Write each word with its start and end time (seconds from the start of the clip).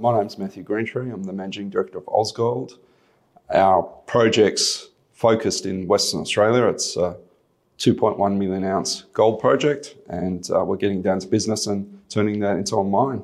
My 0.00 0.18
name's 0.18 0.38
Matthew 0.38 0.64
Greentree. 0.64 1.12
I'm 1.12 1.24
the 1.24 1.32
Managing 1.34 1.68
Director 1.68 1.98
of 1.98 2.06
Ausgold. 2.06 2.78
Our 3.52 3.82
project's 3.82 4.88
focused 5.12 5.66
in 5.66 5.86
Western 5.86 6.22
Australia. 6.22 6.68
It's 6.68 6.96
a 6.96 7.18
2.1 7.78 8.38
million 8.38 8.64
ounce 8.64 9.02
gold 9.12 9.40
project, 9.40 9.96
and 10.08 10.50
uh, 10.50 10.64
we're 10.64 10.78
getting 10.78 11.02
down 11.02 11.18
to 11.18 11.26
business 11.26 11.66
and 11.66 12.00
turning 12.08 12.40
that 12.40 12.56
into 12.56 12.76
a 12.76 12.84
mine. 12.84 13.22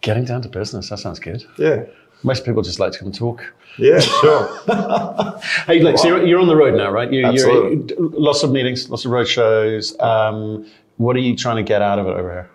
Getting 0.00 0.24
down 0.24 0.40
to 0.40 0.48
business, 0.48 0.88
that 0.88 0.98
sounds 0.98 1.18
good. 1.18 1.44
Yeah. 1.58 1.84
Most 2.22 2.46
people 2.46 2.62
just 2.62 2.80
like 2.80 2.92
to 2.92 3.00
come 3.00 3.12
talk. 3.12 3.44
Yeah, 3.76 3.98
sure. 3.98 4.60
hey, 5.66 5.80
look, 5.80 5.98
so 5.98 6.08
you're, 6.08 6.26
you're, 6.26 6.40
on 6.40 6.48
the 6.48 6.56
road 6.56 6.74
now, 6.74 6.90
right? 6.90 7.12
You, 7.12 7.26
Absolutely. 7.26 7.94
You're, 7.98 8.08
lots 8.18 8.42
of 8.42 8.50
meetings, 8.50 8.88
lots 8.88 9.04
of 9.04 9.10
road 9.10 9.28
shows. 9.28 9.98
Um, 10.00 10.66
what 10.96 11.16
are 11.16 11.20
you 11.20 11.36
trying 11.36 11.56
to 11.56 11.62
get 11.62 11.82
out 11.82 11.98
of 11.98 12.06
it 12.06 12.16
over 12.16 12.32
here? 12.32 12.50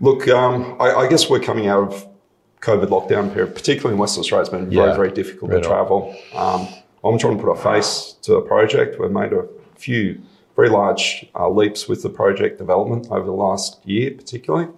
Look, 0.00 0.26
um, 0.26 0.76
I, 0.80 0.92
I, 0.92 1.08
guess 1.08 1.30
we're 1.30 1.38
coming 1.38 1.68
out 1.68 1.84
of 1.84 2.11
COVID 2.62 2.86
lockdown 2.86 3.32
period, 3.32 3.54
particularly 3.54 3.94
in 3.94 3.98
Western 3.98 4.20
Australia. 4.20 4.42
It's 4.42 4.50
been 4.50 4.70
very, 4.70 4.90
yeah, 4.90 4.96
very 4.96 5.10
difficult 5.10 5.50
to 5.50 5.60
travel. 5.60 6.16
Um, 6.34 6.68
I'm 7.04 7.18
trying 7.18 7.36
to 7.36 7.42
put 7.42 7.50
a 7.50 7.56
face 7.56 8.16
to 8.22 8.32
the 8.32 8.40
project. 8.40 9.00
We've 9.00 9.10
made 9.10 9.32
a 9.32 9.46
few 9.76 10.22
very 10.54 10.68
large 10.68 11.26
uh, 11.34 11.48
leaps 11.48 11.88
with 11.88 12.02
the 12.02 12.08
project 12.10 12.58
development 12.58 13.08
over 13.10 13.24
the 13.24 13.32
last 13.32 13.84
year, 13.84 14.12
particularly. 14.12 14.68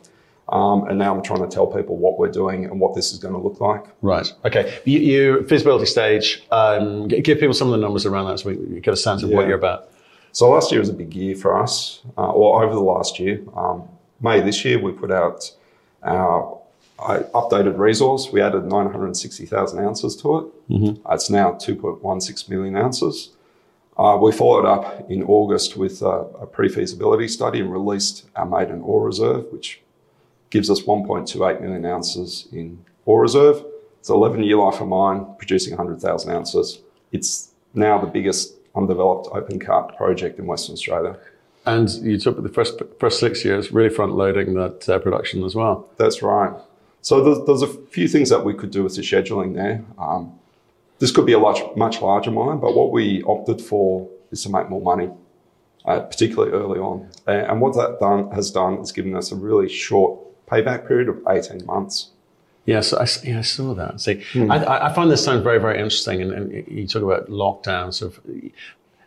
Um, 0.48 0.88
and 0.88 0.98
now 0.98 1.14
I'm 1.14 1.22
trying 1.22 1.40
to 1.40 1.48
tell 1.48 1.66
people 1.66 1.96
what 1.96 2.18
we're 2.18 2.30
doing 2.30 2.64
and 2.64 2.78
what 2.80 2.94
this 2.94 3.12
is 3.12 3.18
going 3.18 3.34
to 3.34 3.40
look 3.40 3.60
like. 3.60 3.84
Right. 4.02 4.30
Okay. 4.44 4.78
You, 4.84 4.98
you 4.98 5.46
feasibility 5.46 5.86
stage. 5.86 6.42
Um, 6.50 7.08
give 7.08 7.38
people 7.38 7.54
some 7.54 7.68
of 7.68 7.72
the 7.72 7.84
numbers 7.84 8.06
around 8.06 8.26
that 8.26 8.40
so 8.40 8.50
we 8.50 8.80
get 8.80 8.94
a 8.94 8.96
sense 8.96 9.22
of 9.22 9.30
yeah. 9.30 9.36
what 9.36 9.46
you're 9.46 9.58
about. 9.58 9.90
So 10.32 10.50
last 10.50 10.70
year 10.70 10.80
was 10.80 10.88
a 10.88 10.94
big 10.94 11.14
year 11.14 11.36
for 11.36 11.56
us, 11.56 12.02
uh, 12.18 12.30
or 12.30 12.62
over 12.64 12.74
the 12.74 12.80
last 12.80 13.20
year. 13.20 13.40
Um, 13.56 13.88
May 14.20 14.40
this 14.40 14.64
year, 14.64 14.78
we 14.78 14.92
put 14.92 15.10
out 15.10 15.52
our 16.02 16.60
updated 16.98 17.78
resource. 17.78 18.30
We 18.32 18.40
added 18.40 18.64
960,000 18.64 19.78
ounces 19.78 20.16
to 20.16 20.38
it. 20.38 20.70
Mm-hmm. 20.70 21.12
It's 21.12 21.30
now 21.30 21.52
2.16 21.52 22.48
million 22.48 22.76
ounces. 22.76 23.30
Uh, 23.96 24.18
we 24.20 24.32
followed 24.32 24.66
up 24.66 25.08
in 25.08 25.22
August 25.24 25.76
with 25.76 26.02
a, 26.02 26.26
a 26.40 26.46
pre-feasibility 26.46 27.28
study 27.28 27.60
and 27.60 27.72
released 27.72 28.26
our 28.34 28.46
maiden 28.46 28.80
ore 28.82 29.04
reserve, 29.04 29.46
which 29.52 29.80
gives 30.50 30.68
us 30.68 30.82
1.28 30.82 31.60
million 31.60 31.84
ounces 31.86 32.48
in 32.52 32.84
ore 33.06 33.22
reserve. 33.22 33.64
It's 34.00 34.08
an 34.08 34.16
11 34.16 34.42
year 34.42 34.56
life 34.56 34.80
of 34.80 34.88
mine, 34.88 35.26
producing 35.38 35.76
100,000 35.76 36.30
ounces. 36.30 36.80
It's 37.12 37.52
now 37.72 37.98
the 37.98 38.06
biggest 38.06 38.54
undeveloped 38.74 39.28
open 39.32 39.60
cut 39.60 39.96
project 39.96 40.38
in 40.38 40.46
Western 40.46 40.74
Australia. 40.74 41.16
And 41.66 41.88
you 42.02 42.18
took 42.18 42.42
the 42.42 42.48
first 42.48 42.82
first 43.00 43.20
six 43.20 43.44
years 43.44 43.72
really 43.72 43.88
front 43.88 44.12
loading 44.12 44.54
that 44.54 44.86
uh, 44.88 44.98
production 44.98 45.44
as 45.44 45.54
well. 45.54 45.88
That's 45.96 46.20
right. 46.20 46.52
So 47.04 47.22
there's, 47.22 47.46
there's, 47.46 47.60
a 47.60 47.66
few 47.88 48.08
things 48.08 48.30
that 48.30 48.46
we 48.46 48.54
could 48.54 48.70
do 48.70 48.82
with 48.82 48.96
the 48.96 49.02
scheduling 49.02 49.54
there. 49.54 49.84
Um, 49.98 50.38
this 51.00 51.10
could 51.10 51.26
be 51.26 51.34
a 51.34 51.38
much 51.38 51.60
much 51.76 52.00
larger 52.00 52.30
mine, 52.30 52.60
but 52.60 52.74
what 52.74 52.92
we 52.92 53.22
opted 53.24 53.60
for 53.60 54.08
is 54.30 54.42
to 54.44 54.48
make 54.48 54.70
more 54.70 54.80
money, 54.80 55.10
uh, 55.84 56.00
particularly 56.00 56.52
early 56.52 56.80
on. 56.80 57.10
And 57.26 57.60
what 57.60 57.74
that 57.74 58.00
done, 58.00 58.30
has 58.30 58.50
done 58.50 58.78
is 58.78 58.90
given 58.90 59.14
us 59.14 59.30
a 59.32 59.36
really 59.36 59.68
short 59.68 60.18
payback 60.46 60.88
period 60.88 61.10
of 61.10 61.20
18 61.28 61.66
months. 61.66 62.08
Yes, 62.64 62.94
I, 62.94 63.06
yeah, 63.22 63.40
I 63.40 63.42
saw 63.42 63.74
that. 63.74 64.00
See, 64.00 64.22
hmm. 64.32 64.50
I, 64.50 64.86
I, 64.86 64.94
find 64.94 65.10
this 65.10 65.22
sound 65.22 65.44
very, 65.44 65.58
very 65.58 65.74
interesting. 65.74 66.22
And, 66.22 66.32
and, 66.32 66.68
you 66.68 66.86
talk 66.86 67.02
about 67.02 67.28
lockdowns. 67.28 68.00
Of 68.00 68.18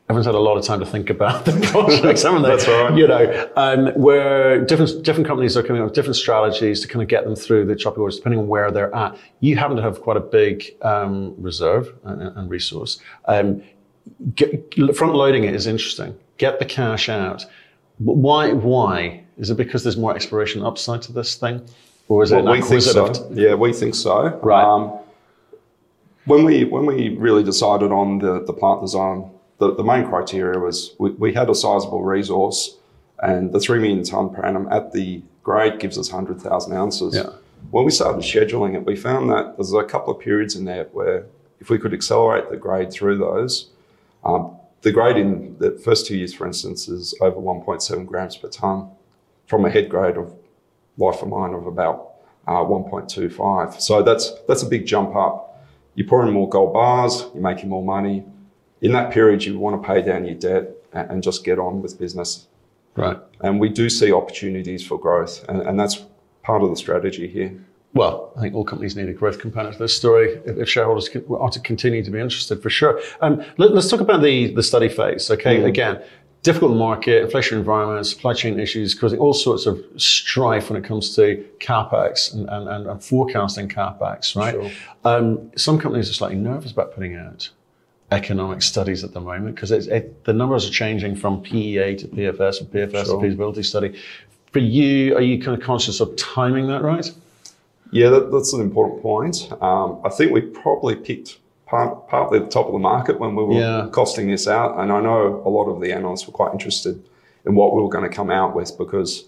everyone's 0.10 0.26
had 0.26 0.36
a 0.36 0.40
lot 0.40 0.58
of 0.58 0.64
time 0.64 0.80
to 0.80 0.86
think 0.86 1.10
about 1.10 1.46
the 1.46 1.52
projects, 1.72 2.24
haven't 2.24 2.44
they? 2.44 2.50
That's 2.50 2.68
right. 2.68 2.98
You 2.98 3.08
know, 3.08 3.50
um, 3.56 3.88
where 3.96 4.64
different 4.64 5.04
different 5.04 5.28
companies 5.28 5.58
are 5.58 5.64
coming 5.64 5.82
up 5.82 5.88
with 5.88 5.96
different 5.96 6.16
strategies 6.16 6.82
to 6.82 6.88
kind 6.88 7.02
of 7.02 7.10
get 7.10 7.26
them 7.26 7.36
through 7.36 7.66
the 7.66 7.76
choppy 7.76 8.00
waters, 8.00 8.18
depending 8.18 8.40
on 8.40 8.48
where 8.48 8.72
they're 8.72 8.94
at. 8.96 9.18
You 9.40 9.58
happen 9.58 9.76
to 9.78 9.84
have 9.84 10.02
quite 10.02 10.18
a 10.18 10.22
big 10.22 10.76
um, 10.82 11.36
reserve 11.38 11.94
and, 12.04 12.22
and 12.22 12.50
resource. 12.50 13.00
Um, 13.26 13.62
get, 14.36 14.74
front 14.96 15.14
loading 15.14 15.44
it 15.44 15.54
is 15.54 15.68
interesting. 15.68 16.18
Get 16.38 16.60
the 16.60 16.66
cash 16.66 17.10
out. 17.10 17.46
But 18.00 18.16
why? 18.16 18.54
Why 18.54 19.24
is 19.38 19.50
it 19.50 19.58
because 19.58 19.84
there's 19.84 19.98
more 19.98 20.16
exploration 20.16 20.64
upside 20.64 21.02
to 21.04 21.12
this 21.12 21.36
thing? 21.36 21.66
Or 22.10 22.24
is 22.24 22.32
well, 22.32 22.48
it 22.48 22.52
we 22.52 22.62
think 22.62 22.82
so. 22.82 23.32
Yeah, 23.34 23.56
we 23.56 23.74
think 23.74 23.94
so. 23.94 24.40
Right. 24.42 24.64
Um, 24.64 24.98
when 26.24 26.46
we 26.46 26.64
when 26.64 26.86
we 26.86 27.10
really 27.18 27.44
decided 27.44 27.92
on 27.92 28.20
the, 28.20 28.44
the 28.46 28.54
plant 28.54 28.82
design, 28.82 29.30
the, 29.60 29.74
the 29.76 29.84
main 29.84 30.08
criteria 30.08 30.60
was 30.60 30.96
we, 31.00 31.12
we 31.12 31.34
had 31.34 31.50
a 31.50 31.56
sizable 31.56 32.04
resource, 32.04 32.78
and 33.22 33.52
the 33.52 33.60
three 33.60 33.80
million 33.80 34.04
ton 34.04 34.34
per 34.34 34.44
annum 34.44 34.68
at 34.72 34.92
the 34.92 35.22
grade 35.44 35.80
gives 35.80 35.98
us 35.98 36.10
hundred 36.10 36.42
thousand 36.42 36.74
ounces. 36.74 37.16
Yeah. 37.16 37.30
When 37.72 37.86
we 37.86 37.92
started 37.92 38.22
scheduling 38.22 38.76
it, 38.76 38.86
we 38.86 38.96
found 38.96 39.30
that 39.32 39.58
there's 39.58 39.74
a 39.74 39.84
couple 39.84 40.14
of 40.14 40.22
periods 40.22 40.56
in 40.56 40.66
there 40.66 40.86
where 40.86 41.26
if 41.60 41.70
we 41.70 41.80
could 41.80 41.94
accelerate 41.94 42.50
the 42.50 42.58
grade 42.58 42.92
through 42.92 43.18
those, 43.18 43.72
um, 44.24 44.56
the 44.82 44.92
grade 44.92 45.18
in 45.18 45.58
the 45.58 45.72
first 45.72 46.06
two 46.06 46.16
years, 46.16 46.34
for 46.34 46.46
instance, 46.46 46.88
is 46.88 47.16
over 47.20 47.38
1.7 47.38 48.06
grams 48.06 48.38
per 48.38 48.48
ton 48.48 48.92
from 49.48 49.66
a 49.66 49.70
head 49.70 49.90
grade 49.90 50.18
of 50.18 50.36
life 50.98 51.22
of 51.22 51.30
mine 51.30 51.54
of 51.54 51.66
about 51.66 52.14
uh, 52.48 52.64
1.25. 52.64 53.82
So 53.82 54.04
that's 54.04 54.32
that's 54.48 54.64
a 54.64 54.68
big 54.68 54.86
jump 54.86 55.16
up. 55.16 55.66
You 55.96 56.06
pour 56.06 56.26
in 56.26 56.32
more 56.32 56.48
gold 56.48 56.74
bars, 56.74 57.26
you're 57.34 57.42
making 57.42 57.70
more 57.70 57.84
money. 57.84 58.24
In 58.82 58.92
that 58.94 59.12
period, 59.12 59.44
you 59.44 59.58
want 59.58 59.82
to 59.82 59.88
pay 59.88 60.02
down 60.02 60.26
your 60.26 60.36
debt 60.36 60.72
and, 60.94 61.22
just 61.22 61.44
get 61.44 61.60
on 61.60 61.82
with 61.82 62.00
business. 62.00 62.48
Right. 62.96 63.18
And 63.42 63.60
we 63.60 63.70
do 63.70 63.90
see 63.90 64.12
opportunities 64.12 64.86
for 64.86 65.00
growth, 65.00 65.46
and, 65.50 65.62
and 65.62 65.80
that's 65.80 66.04
part 66.44 66.64
of 66.64 66.70
the 66.70 66.76
strategy 66.76 67.28
here. 67.28 67.54
Well, 67.94 68.32
I 68.38 68.42
think 68.42 68.56
all 68.56 68.64
companies 68.64 68.96
need 68.96 69.10
a 69.10 69.14
growth 69.14 69.40
component 69.40 69.74
to 69.74 69.80
this 69.80 69.96
story 69.96 70.40
if, 70.46 70.58
if 70.58 70.70
shareholders 70.70 71.10
are 71.30 71.50
to 71.50 71.60
continue 71.60 72.04
to 72.04 72.12
be 72.12 72.20
interested, 72.20 72.62
for 72.62 72.70
sure. 72.70 73.00
Um, 73.22 73.44
let, 73.58 73.72
us 73.72 73.90
talk 73.90 74.02
about 74.02 74.22
the, 74.22 74.54
the 74.54 74.64
study 74.64 74.90
phase. 74.90 75.30
Okay, 75.32 75.60
mm. 75.60 75.66
again, 75.66 76.04
difficult 76.44 76.78
market, 76.78 77.24
inflation 77.24 77.58
environment, 77.58 78.06
supply 78.06 78.34
chain 78.34 78.60
issues 78.60 78.94
causing 78.94 79.20
all 79.20 79.34
sorts 79.34 79.66
of 79.66 79.84
strife 79.98 80.70
when 80.70 80.82
it 80.82 80.88
comes 80.88 81.16
to 81.16 81.46
capex 81.60 82.34
and, 82.34 82.48
and, 82.50 82.88
and 82.88 83.04
forecasting 83.04 83.68
capex, 83.68 84.36
right? 84.36 84.54
Sure. 84.54 84.72
Um, 85.04 85.52
some 85.56 85.80
companies 85.80 86.10
are 86.10 86.14
slightly 86.14 86.38
nervous 86.38 86.72
about 86.72 86.94
putting 86.94 87.16
out 87.16 87.50
economic 88.12 88.62
studies 88.62 89.04
at 89.04 89.14
the 89.14 89.20
moment 89.20 89.56
because 89.56 89.72
it, 89.72 90.24
the 90.24 90.34
numbers 90.34 90.68
are 90.68 90.72
changing 90.72 91.16
from 91.16 91.42
PEA 91.42 91.96
to 91.98 92.08
PFS 92.08 92.62
and 92.62 92.72
PFS 92.72 93.06
sure. 93.06 93.16
to 93.16 93.22
feasibility 93.22 93.64
study. 93.64 94.00
For 94.54 94.60
you, 94.60 95.16
are 95.16 95.22
you 95.22 95.42
kind 95.42 95.58
of 95.60 95.64
conscious 95.66 96.00
of 96.00 96.16
timing 96.16 96.68
that 96.68 96.82
right? 96.82 97.12
Yeah, 97.92 98.10
that, 98.10 98.32
that's 98.32 98.54
an 98.54 98.62
important 98.62 99.02
point. 99.02 99.52
Um, 99.62 100.00
I 100.04 100.10
think 100.10 100.32
we 100.32 100.42
probably 100.42 100.96
picked 100.96 101.38
part, 101.66 102.08
partly 102.08 102.40
the 102.40 102.48
top 102.48 102.68
of 102.68 102.74
the 102.74 102.80
market 102.80 103.20
when 103.20 103.36
we 103.36 103.44
were 103.44 103.54
yeah. 103.54 103.88
costing 103.92 104.30
this 104.30 104.48
out. 104.48 104.80
And 104.80 104.92
I 104.92 105.02
know 105.02 105.42
a 105.46 105.50
lot 105.50 105.66
of 105.66 105.82
the 105.82 105.92
analysts 105.92 106.28
were 106.28 106.34
quite 106.34 106.54
interested 106.54 107.04
in 107.46 107.56
what 107.56 107.76
we 107.76 107.82
were 107.82 107.90
going 107.90 108.10
to 108.10 108.16
come 108.16 108.30
out 108.30 108.56
with 108.56 108.78
because 108.78 109.26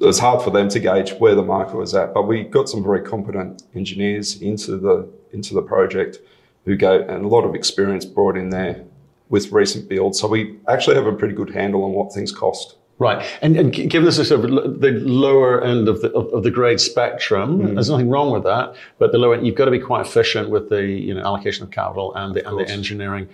it 0.00 0.06
was 0.06 0.18
hard 0.18 0.42
for 0.42 0.50
them 0.50 0.68
to 0.68 0.80
gauge 0.80 1.12
where 1.14 1.34
the 1.34 1.42
market 1.42 1.76
was 1.76 1.94
at. 1.94 2.14
But 2.14 2.26
we 2.26 2.44
got 2.44 2.68
some 2.68 2.82
very 2.82 3.02
competent 3.02 3.62
engineers 3.74 4.40
into 4.40 4.76
the 4.76 5.08
into 5.32 5.54
the 5.54 5.62
project 5.62 6.18
who 6.64 6.76
gave 6.76 7.02
and 7.02 7.24
a 7.24 7.28
lot 7.28 7.44
of 7.44 7.54
experience 7.54 8.04
brought 8.04 8.36
in 8.36 8.50
there 8.50 8.84
with 9.28 9.52
recent 9.52 9.88
builds. 9.88 10.18
So 10.20 10.28
we 10.28 10.58
actually 10.68 10.96
have 10.96 11.06
a 11.06 11.12
pretty 11.12 11.34
good 11.34 11.50
handle 11.50 11.84
on 11.84 11.92
what 11.92 12.12
things 12.12 12.32
cost. 12.32 12.76
Right, 12.98 13.26
and, 13.42 13.56
and 13.56 13.72
given 13.72 14.04
this 14.04 14.20
is 14.20 14.28
sort 14.28 14.44
of 14.44 14.80
the 14.80 14.92
lower 14.92 15.60
end 15.64 15.88
of 15.88 16.00
the 16.00 16.12
of, 16.12 16.32
of 16.32 16.44
the 16.44 16.50
grade 16.50 16.78
spectrum, 16.78 17.58
mm. 17.58 17.74
there's 17.74 17.90
nothing 17.90 18.08
wrong 18.08 18.30
with 18.30 18.44
that. 18.44 18.76
But 18.98 19.10
the 19.10 19.18
lower 19.18 19.34
end, 19.34 19.44
you've 19.44 19.56
got 19.56 19.64
to 19.64 19.72
be 19.72 19.80
quite 19.80 20.06
efficient 20.06 20.48
with 20.48 20.68
the 20.68 20.84
you 20.84 21.12
know 21.12 21.20
allocation 21.20 21.64
of 21.64 21.72
capital 21.72 22.14
and 22.14 22.36
the 22.36 22.48
and 22.48 22.56
the 22.56 22.68
engineering. 22.70 23.28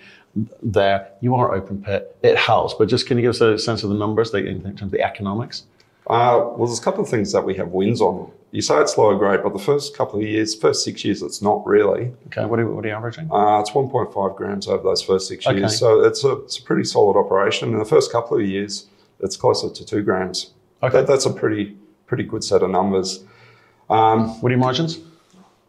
There, 0.63 1.07
you 1.21 1.35
are 1.35 1.53
open 1.53 1.83
pit. 1.83 2.17
It 2.23 2.37
helps, 2.37 2.73
but 2.73 2.87
just 2.87 3.05
can 3.05 3.17
you 3.17 3.21
give 3.21 3.29
us 3.31 3.41
a 3.41 3.59
sense 3.59 3.83
of 3.83 3.89
the 3.89 3.95
numbers, 3.95 4.33
in 4.33 4.63
terms 4.63 4.81
of 4.81 4.91
the 4.91 5.01
economics? 5.01 5.63
Uh, 6.07 6.41
well, 6.55 6.65
there's 6.65 6.79
a 6.79 6.83
couple 6.83 7.03
of 7.03 7.09
things 7.09 7.31
that 7.31 7.45
we 7.45 7.53
have 7.55 7.67
wins 7.67 8.01
on. 8.01 8.31
You 8.51 8.61
say 8.61 8.79
it's 8.81 8.97
lower 8.97 9.17
grade, 9.17 9.41
but 9.43 9.53
the 9.53 9.59
first 9.59 9.95
couple 9.95 10.19
of 10.19 10.25
years, 10.25 10.53
first 10.53 10.83
six 10.83 11.05
years, 11.05 11.21
it's 11.21 11.41
not 11.41 11.65
really. 11.65 12.11
Okay, 12.27 12.45
what 12.45 12.59
are, 12.59 12.67
what 12.67 12.83
are 12.83 12.87
you 12.89 12.93
averaging? 12.93 13.31
Uh, 13.31 13.61
it's 13.61 13.71
1.5 13.71 14.35
grams 14.35 14.67
over 14.67 14.83
those 14.83 15.01
first 15.01 15.29
six 15.29 15.47
okay. 15.47 15.59
years. 15.59 15.79
So 15.79 16.03
it's 16.03 16.25
a, 16.25 16.33
it's 16.39 16.59
a 16.59 16.63
pretty 16.63 16.83
solid 16.83 17.17
operation. 17.17 17.71
In 17.71 17.79
the 17.79 17.85
first 17.85 18.11
couple 18.11 18.37
of 18.37 18.45
years, 18.45 18.87
it's 19.21 19.37
closer 19.37 19.69
to 19.69 19.85
two 19.85 20.03
grams. 20.03 20.51
Okay. 20.83 20.97
That, 20.97 21.07
that's 21.07 21.25
a 21.25 21.31
pretty 21.31 21.77
pretty 22.07 22.23
good 22.23 22.43
set 22.43 22.61
of 22.61 22.69
numbers. 22.69 23.23
Um, 23.89 24.41
what 24.41 24.49
are 24.49 24.53
your 24.53 24.59
margins? 24.59 24.99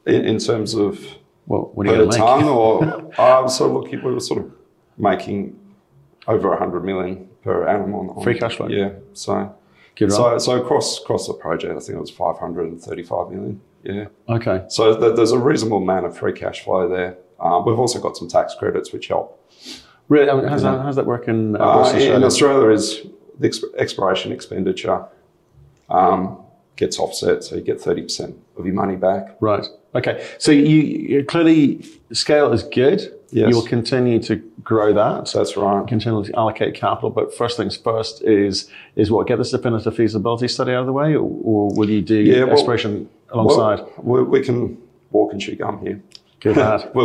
In, 0.06 0.24
in 0.24 0.38
terms 0.38 0.74
of 0.74 0.98
well, 1.46 1.70
what 1.74 1.86
are 1.86 1.94
you 1.94 2.06
per 2.06 2.16
ton, 2.16 2.44
or 2.44 3.12
uh, 3.16 3.46
so 3.56 3.72
look, 3.72 3.92
we 3.92 3.98
were 3.98 4.18
sort 4.18 4.40
of 4.40 4.52
making 4.98 5.58
over 6.26 6.48
100 6.48 6.84
million 6.84 7.28
per 7.42 7.68
annum 7.68 7.94
on, 7.94 8.10
on 8.10 8.22
free 8.24 8.38
cash 8.38 8.56
flow. 8.56 8.68
Yeah, 8.68 8.90
so 9.12 9.54
so 10.08 10.38
so 10.38 10.60
across 10.60 11.00
across 11.00 11.26
the 11.26 11.34
project, 11.34 11.76
I 11.76 11.80
think 11.80 11.96
it 11.96 12.00
was 12.00 12.10
535 12.10 13.30
million. 13.30 13.60
Yeah. 13.82 14.06
Okay. 14.28 14.64
So 14.68 14.98
th- 14.98 15.16
there's 15.16 15.32
a 15.32 15.38
reasonable 15.38 15.78
amount 15.78 16.06
of 16.06 16.16
free 16.16 16.32
cash 16.32 16.62
flow 16.62 16.88
there. 16.88 17.16
Um, 17.40 17.64
we've 17.66 17.78
also 17.78 18.00
got 18.00 18.16
some 18.16 18.28
tax 18.28 18.54
credits 18.54 18.92
which 18.92 19.08
help. 19.08 19.38
Really, 20.08 20.30
I 20.30 20.34
mean, 20.34 20.46
how's, 20.46 20.62
that, 20.62 20.80
how's 20.82 20.96
that 20.96 21.06
work 21.06 21.26
in, 21.28 21.56
uh, 21.56 21.58
uh, 21.58 21.62
Australia? 21.62 22.14
In 22.14 22.24
Australia, 22.24 22.68
is 22.70 23.06
the 23.38 23.48
exp- 23.48 23.74
exploration 23.78 24.30
expenditure 24.30 25.04
um, 25.88 26.38
gets 26.76 26.98
offset, 26.98 27.44
so 27.44 27.56
you 27.56 27.62
get 27.62 27.78
30% 27.78 28.34
of 28.56 28.66
your 28.66 28.74
money 28.74 28.96
back. 28.96 29.36
Right. 29.40 29.66
Okay. 29.94 30.26
So 30.38 30.52
you, 30.52 30.64
you 30.64 31.24
clearly 31.24 31.84
scale 32.12 32.52
is 32.52 32.62
good. 32.62 33.14
Yes. 33.32 33.48
You 33.48 33.56
will 33.56 33.66
continue 33.66 34.20
to 34.24 34.36
grow 34.62 34.92
that. 34.92 35.32
That's 35.32 35.56
right. 35.56 35.86
Continue 35.88 36.22
to 36.24 36.36
allocate 36.36 36.74
capital, 36.74 37.08
but 37.08 37.34
first 37.34 37.56
things 37.56 37.76
first 37.76 38.22
is 38.22 38.68
is 38.94 39.10
what 39.10 39.26
get 39.26 39.38
this 39.38 39.50
definitive 39.50 39.96
feasibility 39.96 40.48
study 40.48 40.72
out 40.72 40.80
of 40.80 40.86
the 40.86 40.92
way, 40.92 41.14
or, 41.14 41.22
or 41.42 41.74
will 41.74 41.88
you 41.88 42.02
do 42.02 42.16
Yeah, 42.16 42.44
well- 42.44 42.52
exploration 42.52 43.08
alongside? 43.30 43.80
Well, 43.96 44.24
we, 44.24 44.40
we 44.40 44.44
can 44.44 44.76
walk 45.10 45.32
and 45.32 45.40
chew 45.40 45.56
gum 45.56 45.80
here. 45.80 46.00
We've 46.44 46.56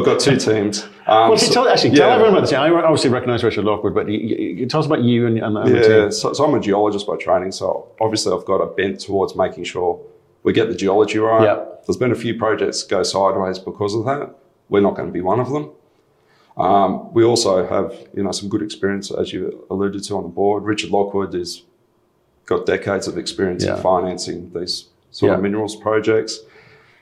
got 0.03 0.19
two 0.19 0.35
teams. 0.37 0.83
Um, 1.05 1.29
Well, 1.29 1.37
so- 1.37 1.53
tell, 1.53 1.69
actually, 1.69 1.91
tell 1.95 2.07
yeah. 2.09 2.15
everyone 2.15 2.33
about 2.33 2.41
this. 2.41 2.53
I 2.53 2.69
obviously 2.71 3.11
recognise 3.11 3.43
Richard 3.43 3.65
Lockwood, 3.65 3.93
but 3.93 4.09
you, 4.09 4.17
you, 4.19 4.65
tell 4.65 4.79
us 4.79 4.87
about 4.87 5.03
you 5.03 5.27
and, 5.27 5.37
and, 5.37 5.55
and 5.57 5.75
the 5.75 5.79
Yeah, 5.79 6.01
team. 6.01 6.11
so, 6.11 6.33
so 6.33 6.43
I'm 6.43 6.55
a 6.55 6.59
geologist 6.59 7.05
by 7.05 7.17
training, 7.17 7.51
so 7.51 7.87
obviously 8.01 8.33
I've 8.35 8.45
got 8.45 8.57
a 8.61 8.65
bent 8.65 8.99
towards 8.99 9.35
making 9.35 9.63
sure 9.65 10.01
we 10.43 10.53
get 10.53 10.69
the 10.69 10.75
geology 10.75 11.19
right. 11.19 11.43
Yep. 11.43 11.85
There's 11.85 11.97
been 11.97 12.11
a 12.11 12.15
few 12.15 12.33
projects 12.37 12.81
go 12.83 13.03
sideways 13.03 13.59
because 13.59 13.93
of 13.93 14.05
that. 14.05 14.33
We're 14.69 14.81
not 14.81 14.95
going 14.95 15.07
to 15.07 15.13
be 15.13 15.21
one 15.21 15.39
of 15.39 15.51
them. 15.51 15.69
Um, 16.57 17.13
we 17.13 17.23
also 17.23 17.65
have, 17.67 17.93
you 18.15 18.23
know, 18.23 18.31
some 18.31 18.49
good 18.49 18.61
experience, 18.63 19.11
as 19.11 19.31
you 19.31 19.65
alluded 19.69 20.03
to 20.05 20.17
on 20.17 20.23
the 20.23 20.29
board. 20.29 20.63
Richard 20.63 20.89
Lockwood 20.89 21.33
has 21.33 21.63
got 22.45 22.65
decades 22.65 23.07
of 23.07 23.17
experience 23.17 23.63
Yeah. 23.63 23.75
in 23.75 23.81
financing 23.83 24.51
these 24.55 24.87
sort 25.11 25.29
Yeah. 25.31 25.35
of 25.37 25.43
minerals 25.43 25.75
projects. 25.75 26.39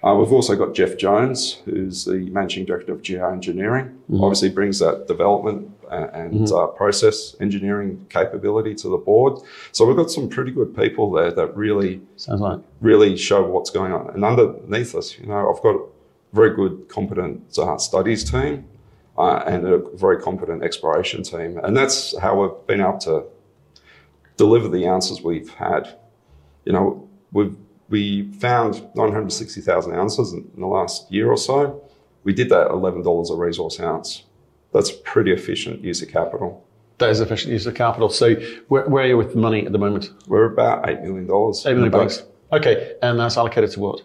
Uh, 0.04 0.14
we've 0.20 0.32
also 0.32 0.56
got 0.56 0.74
Geoff 0.76 0.98
Jones, 0.98 1.62
who's 1.66 2.06
the 2.06 2.30
managing 2.30 2.66
director 2.66 2.92
of 2.92 3.02
GR 3.02 3.26
Engineering. 3.26 3.86
Mm-hmm. 4.12 4.24
Obviously, 4.24 4.50
brings 4.50 4.78
that 4.80 5.08
development 5.08 5.72
uh, 5.90 6.08
and 6.14 6.52
uh, 6.52 6.68
process 6.68 7.36
engineering 7.40 8.06
capability 8.10 8.76
to 8.76 8.90
the 8.90 8.98
board. 8.98 9.40
So 9.72 9.86
we've 9.86 9.96
got 9.96 10.12
some 10.12 10.28
pretty 10.30 10.52
good 10.52 10.76
people 10.76 11.12
there 11.12 11.32
that 11.32 11.56
really, 11.56 12.02
like. 12.28 12.60
really 12.82 13.16
show 13.18 13.44
what's 13.48 13.70
going 13.70 13.94
on. 13.94 14.10
And 14.14 14.24
underneath 14.26 14.94
us, 14.96 15.18
you 15.18 15.28
know, 15.28 15.52
I've 15.52 15.62
got 15.64 15.76
a 15.76 15.84
very 16.34 16.56
good, 16.56 16.88
competent 16.90 17.58
uh, 17.58 17.78
studies 17.78 18.30
team 18.30 18.66
uh, 19.18 19.44
and 19.46 19.68
a 19.68 19.78
very 19.96 20.22
competent 20.22 20.64
exploration 20.64 21.24
team, 21.24 21.58
and 21.64 21.76
that's 21.76 22.18
how 22.20 22.42
we've 22.42 22.68
been 22.68 22.82
able 22.82 22.98
to 23.00 23.24
deliver 24.38 24.68
the 24.68 24.88
ounces 24.88 25.22
we've 25.22 25.50
had. 25.50 25.98
You 26.66 26.74
know, 26.74 27.10
we've 27.32 27.56
we 27.90 28.32
found 28.34 28.88
960,000 28.96 29.94
ounces 29.94 30.34
in 30.34 30.50
the 30.58 30.66
last 30.66 31.12
year 31.12 31.30
or 31.30 31.38
so. 31.38 31.84
We 32.24 32.34
did 32.34 32.50
that 32.50 32.66
at 32.66 32.72
$11 32.72 33.30
a 33.30 33.36
resource 33.36 33.80
ounce. 33.80 34.24
That's 34.74 34.92
pretty 34.92 35.32
efficient 35.32 35.84
use 35.84 36.02
of 36.02 36.10
capital. 36.10 36.66
That 36.98 37.10
is 37.10 37.20
efficient 37.20 37.54
use 37.54 37.66
of 37.66 37.76
capital. 37.76 38.10
So 38.10 38.36
where, 38.70 38.88
where 38.88 39.04
are 39.04 39.08
you 39.08 39.18
with 39.18 39.34
the 39.34 39.40
money 39.40 39.66
at 39.66 39.72
the 39.72 39.78
moment? 39.78 40.12
We're 40.28 40.46
about 40.46 40.84
$8 40.86 41.04
million. 41.04 41.26
Eight 41.26 41.76
million 41.76 41.92
bucks. 41.92 42.24
Okay, 42.52 42.96
and 43.02 43.20
that's 43.20 43.38
allocated 43.38 43.72
to 43.72 43.80
what? 43.80 44.02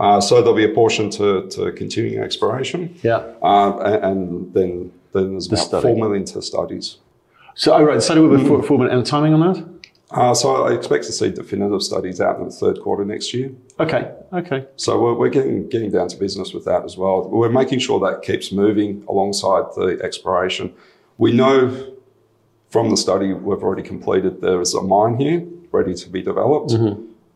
Uh, 0.00 0.20
so 0.20 0.36
there'll 0.36 0.54
be 0.54 0.64
a 0.64 0.74
portion 0.74 1.10
to, 1.10 1.46
to 1.50 1.70
continuing 1.72 2.24
exploration, 2.24 2.94
Yeah. 3.02 3.16
uh, 3.42 3.76
and, 3.80 4.04
and 4.04 4.54
then, 4.54 4.92
then 5.12 5.32
there's 5.32 5.46
about 5.46 5.58
study. 5.58 5.82
4 5.88 5.96
million 5.96 6.24
to 6.24 6.40
studies. 6.40 6.96
So, 7.54 7.74
oh, 7.74 7.82
right, 7.82 7.96
the 7.96 8.00
study 8.00 8.20
will 8.20 8.36
be 8.38 8.46
four, 8.46 8.62
four 8.62 8.78
minutes. 8.78 8.94
And 8.94 9.06
timing 9.06 9.34
on 9.34 9.40
that? 9.52 9.68
Uh, 10.10 10.32
so 10.34 10.64
I 10.66 10.72
expect 10.72 11.04
to 11.04 11.12
see 11.12 11.30
definitive 11.30 11.82
studies 11.82 12.20
out 12.20 12.38
in 12.38 12.46
the 12.46 12.50
third 12.50 12.80
quarter 12.80 13.04
next 13.04 13.34
year. 13.34 13.52
Okay, 13.78 14.10
okay. 14.32 14.66
So 14.76 14.98
we're, 15.00 15.14
we're 15.14 15.28
getting 15.28 15.68
getting 15.68 15.90
down 15.90 16.08
to 16.08 16.16
business 16.16 16.52
with 16.54 16.64
that 16.64 16.84
as 16.84 16.96
well. 16.96 17.28
We're 17.28 17.50
making 17.50 17.78
sure 17.80 18.00
that 18.00 18.22
keeps 18.22 18.50
moving 18.50 19.04
alongside 19.08 19.64
the 19.76 20.00
exploration. 20.02 20.72
We 21.18 21.32
know 21.32 21.94
from 22.70 22.90
the 22.90 22.96
study 22.96 23.34
we've 23.34 23.62
already 23.62 23.82
completed 23.82 24.40
there 24.40 24.60
is 24.60 24.74
a 24.74 24.82
mine 24.82 25.16
here 25.20 25.44
ready 25.70 25.94
to 25.94 26.08
be 26.08 26.22
developed. 26.22 26.72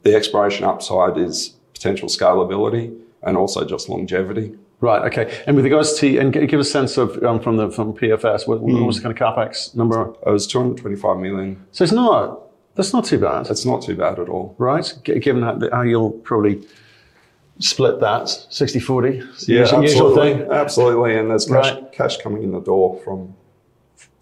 The 0.03 0.15
exploration 0.17 0.65
upside 0.65 1.17
is 1.19 1.55
potential 1.75 2.09
scalability 2.09 2.99
and 3.23 3.37
also 3.37 3.65
just 3.67 3.89
longevity. 3.89 4.57
Right, 4.81 5.03
okay. 5.13 5.43
And 5.47 5.57
with 5.57 5.65
regards 5.65 5.95
to, 6.01 6.19
and 6.19 6.33
give 6.33 6.61
a 6.61 6.65
sense 6.65 6.97
of, 6.99 7.23
um, 7.23 7.41
from 7.41 7.57
the 7.57 7.71
from 7.71 7.95
PFS, 7.95 8.47
what, 8.47 8.61
what 8.61 8.87
was 8.87 8.97
the 8.97 9.03
kind 9.03 9.19
of 9.19 9.19
capex 9.19 9.75
number? 9.75 10.11
It 10.27 10.31
was 10.31 10.47
225 10.47 11.17
million. 11.19 11.65
So 11.73 11.85
it's 11.85 11.93
not, 11.93 12.41
that's 12.75 12.93
not 12.93 13.05
too 13.05 13.19
bad, 13.19 13.47
It's 13.51 13.65
not 13.65 13.83
too 13.83 13.97
bad 13.97 14.19
at 14.19 14.29
all. 14.29 14.55
right? 14.59 14.93
G- 15.05 15.19
given 15.21 15.43
how, 15.43 15.59
how 15.73 15.83
you'll 15.83 16.11
probably 16.11 16.67
split 17.61 18.01
that 18.01 18.29
60 18.29 18.81
40. 18.81 19.09
Yeah, 19.47 19.61
usual 19.61 19.83
absolutely, 19.85 20.33
thing. 20.35 20.51
absolutely. 20.51 21.17
And 21.17 21.31
there's 21.31 21.47
cash, 21.47 21.73
Right. 21.73 21.93
cash 21.93 22.17
coming 22.19 22.43
in 22.43 22.51
the 22.53 22.61
door 22.61 23.01
from 23.05 23.35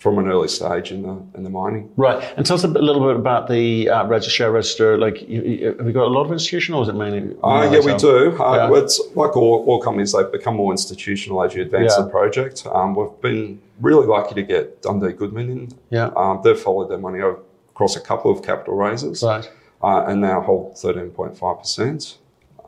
from 0.03 0.19
an 0.19 0.27
early 0.27 0.49
stage 0.49 0.91
in 0.91 1.03
the 1.03 1.15
in 1.37 1.45
the 1.45 1.51
mining. 1.51 1.89
Right. 1.97 2.21
And 2.37 2.45
tell 2.45 2.57
us 2.57 2.65
a, 2.65 2.69
bit, 2.69 2.83
a 2.83 2.85
little 2.85 3.07
bit 3.07 3.15
about 3.15 3.49
the 3.49 3.89
uh, 3.89 4.05
register, 4.07 4.51
register. 4.51 4.99
Like, 4.99 5.17
you, 5.29 5.43
you, 5.43 5.67
have 5.79 5.87
you 5.87 5.93
got 5.93 6.07
a 6.07 6.15
lot 6.17 6.25
of 6.27 6.33
institutional 6.33 6.81
or 6.81 6.83
is 6.83 6.89
it 6.89 6.95
mainly? 6.97 7.37
Uh, 7.45 7.71
yeah, 7.73 7.79
we 7.89 7.95
do. 7.97 8.37
Uh, 8.43 8.57
Yeah. 8.71 8.81
It's 8.83 9.01
like 9.15 9.37
all, 9.37 9.65
all 9.69 9.81
companies, 9.81 10.13
they've 10.13 10.33
become 10.33 10.57
more 10.57 10.73
institutional 10.73 11.41
as 11.45 11.55
you 11.55 11.63
advance 11.63 11.95
Yeah. 11.97 12.05
the 12.05 12.11
project. 12.11 12.67
Um, 12.67 12.97
we've 12.97 13.21
been 13.21 13.61
really 13.81 14.07
lucky 14.09 14.35
to 14.35 14.43
get 14.43 14.83
Dundee 14.83 15.13
Goodman 15.13 15.49
in. 15.51 15.69
Yeah. 15.91 16.11
Um, 16.17 16.41
they've 16.43 16.59
followed 16.59 16.89
their 16.91 16.99
money 16.99 17.21
across 17.21 17.95
a 17.95 18.01
couple 18.01 18.33
of 18.33 18.43
capital 18.43 18.75
raises 18.75 19.23
Right. 19.23 19.49
uh, 19.85 20.07
and 20.09 20.21
now 20.21 20.41
hold 20.41 20.75
13.5%. 20.75 22.17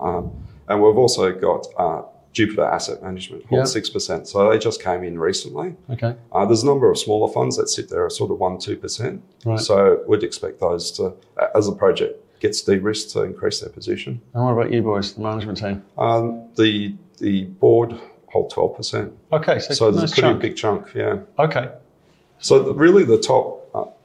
Um, 0.01 0.31
and 0.69 0.81
we've 0.83 0.97
also 0.97 1.33
got 1.33 1.67
uh, 1.77 2.03
Jupiter 2.35 2.65
Asset 2.65 3.03
Management, 3.03 3.47
hold 3.47 3.61
Yeah. 3.61 3.65
6%. 3.65 4.27
So 4.27 4.51
they 4.51 4.59
just 4.59 4.83
came 4.83 5.03
in 5.05 5.19
recently. 5.19 5.77
Okay. 5.89 6.15
Uh, 6.33 6.45
there's 6.45 6.63
a 6.65 6.67
number 6.67 6.91
of 6.91 6.99
smaller 6.99 7.33
funds 7.33 7.57
that 7.57 7.69
sit 7.71 7.89
there 7.89 8.05
at 8.05 8.13
sort 8.13 8.31
of 8.31 8.39
1 8.39 8.59
2%. 8.59 9.21
Right. 9.47 9.59
So 9.61 10.03
we'd 10.07 10.23
expect 10.23 10.61
those 10.61 10.91
to, 10.93 11.15
as 11.55 11.67
the 11.67 11.73
project 11.77 12.21
gets 12.41 12.61
de 12.63 12.79
risked, 12.79 13.13
to 13.13 13.23
increase 13.23 13.61
their 13.61 13.71
position. 13.71 14.21
And 14.35 14.45
what 14.45 14.51
about 14.53 14.73
you 14.73 14.83
boys, 14.83 15.15
the 15.15 15.23
management 15.23 15.59
team? 15.59 15.83
Um, 15.97 16.49
the 16.57 16.95
the 17.19 17.45
board 17.45 17.95
hold 18.27 18.51
twelve 18.51 18.77
percent, 18.77 19.13
Okay. 19.33 19.61
So, 19.61 19.73
so 19.75 19.91
nice 19.91 19.99
there's 20.01 20.11
a 20.11 20.15
pretty 20.15 20.29
chunk. 20.29 20.43
big 20.43 20.57
chunk. 20.57 20.95
Yeah. 20.95 21.19
Okay. 21.39 21.71
So 22.41 22.61
the, 22.65 22.75
really, 22.75 23.05
the 23.05 23.19
top 23.19 23.97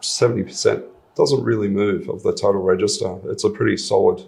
seventy 0.00 0.42
percent 0.42 0.84
doesn't 1.16 1.42
really 1.44 1.68
move 1.68 2.08
of 2.08 2.22
the 2.22 2.32
total 2.32 2.62
register. 2.62 3.18
It's 3.26 3.44
a 3.44 3.50
pretty 3.50 3.76
solid 3.76 4.22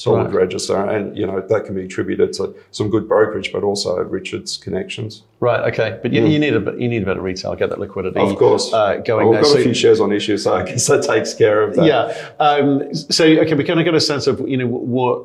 solid 0.00 0.24
Right. 0.32 0.34
register, 0.44 0.76
and 0.76 1.14
you 1.16 1.26
know 1.26 1.40
that 1.46 1.64
can 1.66 1.74
be 1.74 1.84
attributed 1.84 2.32
to 2.34 2.54
some 2.70 2.88
good 2.88 3.06
brokerage, 3.06 3.52
but 3.52 3.62
also 3.62 3.98
Richard's 3.98 4.56
connections. 4.56 5.22
Right. 5.40 5.60
Okay. 5.72 5.98
But 6.00 6.12
you, 6.14 6.24
you 6.24 6.38
need 6.38 6.54
a 6.56 6.62
you 6.82 6.88
need 6.88 7.02
a 7.02 7.04
bit 7.10 7.18
of 7.18 7.22
retail, 7.22 7.54
get 7.54 7.68
that 7.68 7.78
liquidity. 7.78 8.18
Of 8.18 8.34
course, 8.36 8.72
Uh, 8.72 8.96
going 9.04 9.26
Well, 9.28 9.34
we've 9.36 9.42
got 9.42 9.50
So- 9.52 9.58
a 9.58 9.62
few 9.62 9.74
shares 9.74 10.00
on 10.00 10.10
issue, 10.12 10.38
so 10.38 10.54
I 10.54 10.62
guess 10.64 10.86
that 10.86 11.02
takes 11.02 11.34
care 11.34 11.62
of 11.62 11.76
that. 11.76 11.84
Yeah. 11.84 12.14
Um, 12.46 12.94
so, 12.94 13.24
okay, 13.42 13.54
we 13.54 13.64
kind 13.64 13.78
of 13.78 13.84
get 13.84 13.94
a 13.94 14.00
sense 14.00 14.26
of, 14.26 14.40
you 14.48 14.56
know, 14.56 14.66
what 14.66 15.22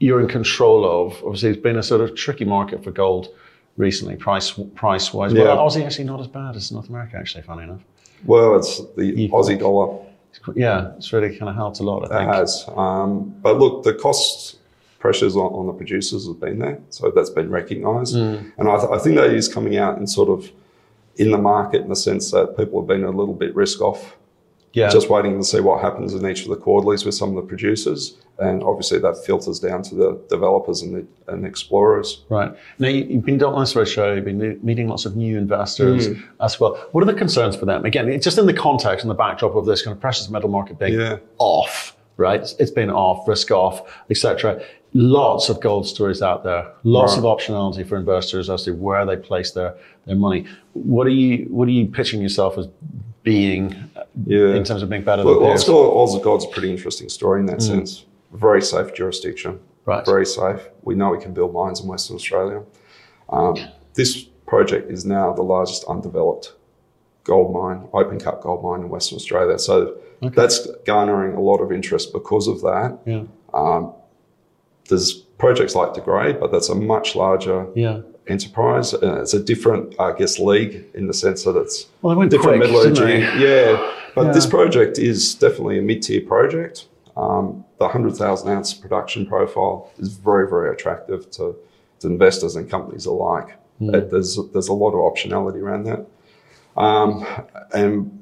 you're 0.00 0.20
in 0.20 0.28
control 0.28 0.80
of. 0.84 1.06
Obviously, 1.24 1.50
it's 1.50 1.60
been 1.62 1.76
a 1.78 1.82
sort 1.82 2.02
of 2.02 2.14
tricky 2.14 2.44
market 2.44 2.84
for 2.84 2.90
gold 2.90 3.28
recently, 3.78 4.16
price 4.16 4.50
price 4.74 5.14
wise. 5.14 5.32
Yeah. 5.32 5.44
But 5.44 5.56
Aussie 5.58 5.82
actually 5.86 6.04
not 6.12 6.20
as 6.20 6.26
bad 6.26 6.56
as 6.56 6.70
North 6.70 6.88
America, 6.90 7.16
actually, 7.16 7.42
funny 7.42 7.62
enough. 7.62 7.80
Well, 8.26 8.56
it's 8.58 8.82
the 8.96 9.02
Equal. 9.22 9.42
Aussie 9.42 9.58
dollar. 9.58 9.96
Yeah, 10.54 10.92
it's 10.96 11.12
really 11.12 11.36
kind 11.36 11.48
of 11.48 11.54
helped 11.54 11.80
a 11.80 11.82
lot, 11.82 12.10
I 12.10 12.22
It 12.22 12.26
has. 12.26 12.64
Um, 12.76 13.34
but 13.42 13.58
look, 13.58 13.84
the 13.84 13.94
cost 13.94 14.58
pressures 14.98 15.34
on, 15.34 15.52
on 15.52 15.66
the 15.66 15.72
producers 15.72 16.26
have 16.26 16.40
been 16.40 16.58
there. 16.58 16.78
So 16.90 17.10
that's 17.10 17.30
been 17.30 17.50
recognised. 17.50 18.14
Mm. 18.14 18.52
And 18.58 18.68
I, 18.68 18.76
th- 18.78 18.90
I 18.90 18.98
think 18.98 19.16
that 19.16 19.30
is 19.30 19.48
coming 19.48 19.76
out 19.76 19.98
in 19.98 20.06
sort 20.06 20.28
of 20.28 20.50
in 21.16 21.30
the 21.30 21.38
market 21.38 21.82
in 21.82 21.88
the 21.88 21.96
sense 21.96 22.30
that 22.30 22.56
people 22.56 22.80
have 22.80 22.88
been 22.88 23.04
a 23.04 23.10
little 23.10 23.34
bit 23.34 23.54
risk 23.54 23.80
off, 23.80 24.16
Yeah. 24.72 24.88
just 24.88 25.08
waiting 25.10 25.36
to 25.38 25.44
see 25.44 25.60
what 25.60 25.80
happens 25.80 26.14
in 26.14 26.24
each 26.30 26.42
of 26.42 26.48
the 26.48 26.56
quarterlies 26.56 27.04
with 27.04 27.14
some 27.14 27.30
of 27.30 27.34
the 27.36 27.42
producers. 27.42 28.16
And 28.38 28.62
obviously 28.62 28.98
that 29.00 29.16
filters 29.18 29.58
down 29.58 29.82
to 29.82 29.94
the 29.94 30.18
developers 30.30 30.80
and 30.82 30.94
the 30.94 31.06
and 31.32 31.44
explorers. 31.44 32.22
Right. 32.28 32.52
Now, 32.78 32.88
you- 32.88 33.04
you've 33.04 33.24
been 33.24 33.36
doing 33.38 33.58
this 33.58 33.72
show, 33.88 34.12
you've 34.14 34.24
been 34.24 34.58
meeting 34.62 34.88
lots 34.88 35.04
of 35.06 35.16
new 35.16 35.36
investors 35.36 36.08
Mm. 36.08 36.22
as 36.40 36.58
well. 36.60 36.78
What 36.92 37.02
are 37.02 37.06
the 37.06 37.14
concerns 37.18 37.56
for 37.56 37.66
them? 37.66 37.84
Again, 37.84 38.08
it's 38.08 38.24
just 38.24 38.38
in 38.38 38.46
the 38.46 38.54
context 38.54 39.04
and 39.04 39.10
the 39.10 39.14
backdrop 39.14 39.54
of 39.56 39.66
this 39.66 39.82
kind 39.82 39.94
of 39.94 40.00
precious 40.00 40.30
metal 40.30 40.48
market 40.48 40.78
being 40.78 40.94
Yeah. 40.98 41.16
off, 41.38 41.96
right? 42.16 42.36
It's- 42.40 42.54
It's 42.58 42.70
been 42.70 42.90
off, 42.90 43.26
risk 43.28 43.50
off, 43.50 43.82
etc. 44.08 44.60
Lots 44.92 45.48
of 45.48 45.60
gold 45.60 45.86
stories 45.86 46.20
out 46.20 46.42
there, 46.42 46.66
lots 46.82 47.12
Right. 47.16 47.18
of 47.18 47.24
optionality 47.24 47.86
for 47.86 47.96
investors 47.96 48.50
as 48.50 48.64
to 48.64 48.72
where 48.72 49.06
they 49.06 49.16
place 49.16 49.52
their, 49.52 49.76
their 50.06 50.16
money. 50.16 50.46
What 50.72 51.06
are 51.06 51.10
you 51.10 51.46
What 51.50 51.68
are 51.68 51.72
you 51.72 51.86
pitching 51.86 52.20
yourself 52.20 52.58
as 52.58 52.66
being 53.22 53.74
Yeah. 54.26 54.54
in 54.56 54.64
terms 54.64 54.82
of 54.82 54.88
being 54.88 55.04
better 55.04 55.22
Look, 55.22 55.38
than 55.40 55.48
peers? 55.48 55.68
Ausgold's 55.68 56.44
a 56.44 56.48
pretty 56.48 56.70
interesting 56.70 57.08
story 57.08 57.38
in 57.40 57.46
that 57.46 57.62
sense. 57.62 58.04
Very 58.32 58.62
safe 58.62 58.92
jurisdiction. 58.94 59.60
Right. 59.86 60.04
Very 60.04 60.26
safe. 60.26 60.68
We 60.82 60.94
know 60.96 61.10
we 61.10 61.18
can 61.18 61.32
build 61.34 61.52
mines 61.52 61.80
in 61.80 61.86
Western 61.88 62.16
Australia. 62.16 62.62
Um, 63.28 63.56
this 63.94 64.24
project 64.46 64.90
is 64.90 65.04
now 65.04 65.32
the 65.32 65.42
largest 65.42 65.84
undeveloped 65.84 66.54
gold 67.24 67.52
mine, 67.54 67.86
open 67.92 68.18
cut 68.18 68.40
gold 68.40 68.62
mine 68.64 68.80
in 68.80 68.88
Western 68.88 69.16
Australia. 69.16 69.56
So 69.58 69.94
that's 70.20 70.66
garnering 70.84 71.34
a 71.34 71.40
lot 71.40 71.58
of 71.60 71.70
interest 71.70 72.12
because 72.12 72.48
of 72.48 72.60
that. 72.62 72.98
Yeah. 73.06 73.22
There's 74.90 75.12
projects 75.38 75.74
like 75.74 75.94
De 75.94 76.00
Grey, 76.02 76.32
but 76.34 76.52
that's 76.52 76.68
a 76.68 76.74
much 76.74 77.16
larger 77.16 77.66
Yeah. 77.74 78.00
enterprise. 78.28 78.92
Uh, 78.92 79.20
it's 79.22 79.32
a 79.32 79.40
different, 79.42 79.94
I 79.98 80.12
guess, 80.12 80.38
league 80.38 80.84
in 80.94 81.06
the 81.06 81.14
sense 81.14 81.44
that 81.44 81.56
it's 81.56 81.86
Well, 82.02 82.14
went 82.16 82.30
different 82.30 82.60
quick, 82.60 82.70
metallurgy. 82.72 83.20
Yeah, 83.42 83.90
but 84.14 84.26
Yeah. 84.26 84.32
this 84.32 84.46
project 84.46 84.98
is 84.98 85.34
definitely 85.34 85.78
a 85.78 85.82
mid-tier 85.82 86.20
project. 86.20 86.86
Um, 87.16 87.64
the 87.78 87.84
100,000 87.86 88.48
ounce 88.50 88.74
production 88.74 89.24
profile 89.26 89.90
is 89.98 90.08
very, 90.14 90.46
very 90.48 90.70
attractive 90.74 91.30
to, 91.32 91.56
to 92.00 92.06
investors 92.06 92.56
and 92.56 92.68
companies 92.68 93.06
alike. 93.06 93.56
It- 93.80 94.10
there's, 94.10 94.38
there's 94.52 94.68
a 94.68 94.74
lot 94.74 94.90
of 94.90 95.00
optionality 95.10 95.62
around 95.62 95.84
that. 95.84 96.04
Um, 96.76 97.24
and 97.72 98.18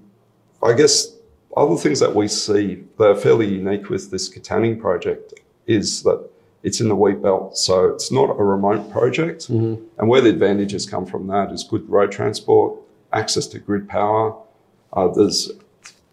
I 0.63 0.73
guess 0.75 1.13
other 1.57 1.77
things 1.77 1.99
that 2.01 2.15
we 2.15 2.29
see 2.29 2.85
that 2.99 3.05
are 3.09 3.15
fairly 3.17 3.47
unique 3.47 3.89
with 3.91 4.11
this 4.13 4.29
Katanning 4.33 4.81
project 4.81 5.35
is 5.67 6.03
that 6.05 6.21
it's 6.63 6.81
in 6.81 6.89
the 6.89 6.95
wheat 6.97 7.23
belt, 7.23 7.57
so 7.57 7.87
it's 7.87 8.11
not 8.11 8.31
a 8.31 8.43
remote 8.43 8.91
project. 8.91 9.49
And 9.49 9.79
where 9.99 10.21
the 10.21 10.31
advantages 10.31 10.87
come 10.87 11.07
from 11.07 11.27
that 11.29 11.53
is 11.53 11.65
good 11.65 11.89
road 11.89 12.11
transport, 12.13 12.77
access 13.13 13.47
to 13.49 13.59
grid 13.59 13.89
power. 13.89 14.35
Uh, 14.93 15.09
there's 15.09 15.51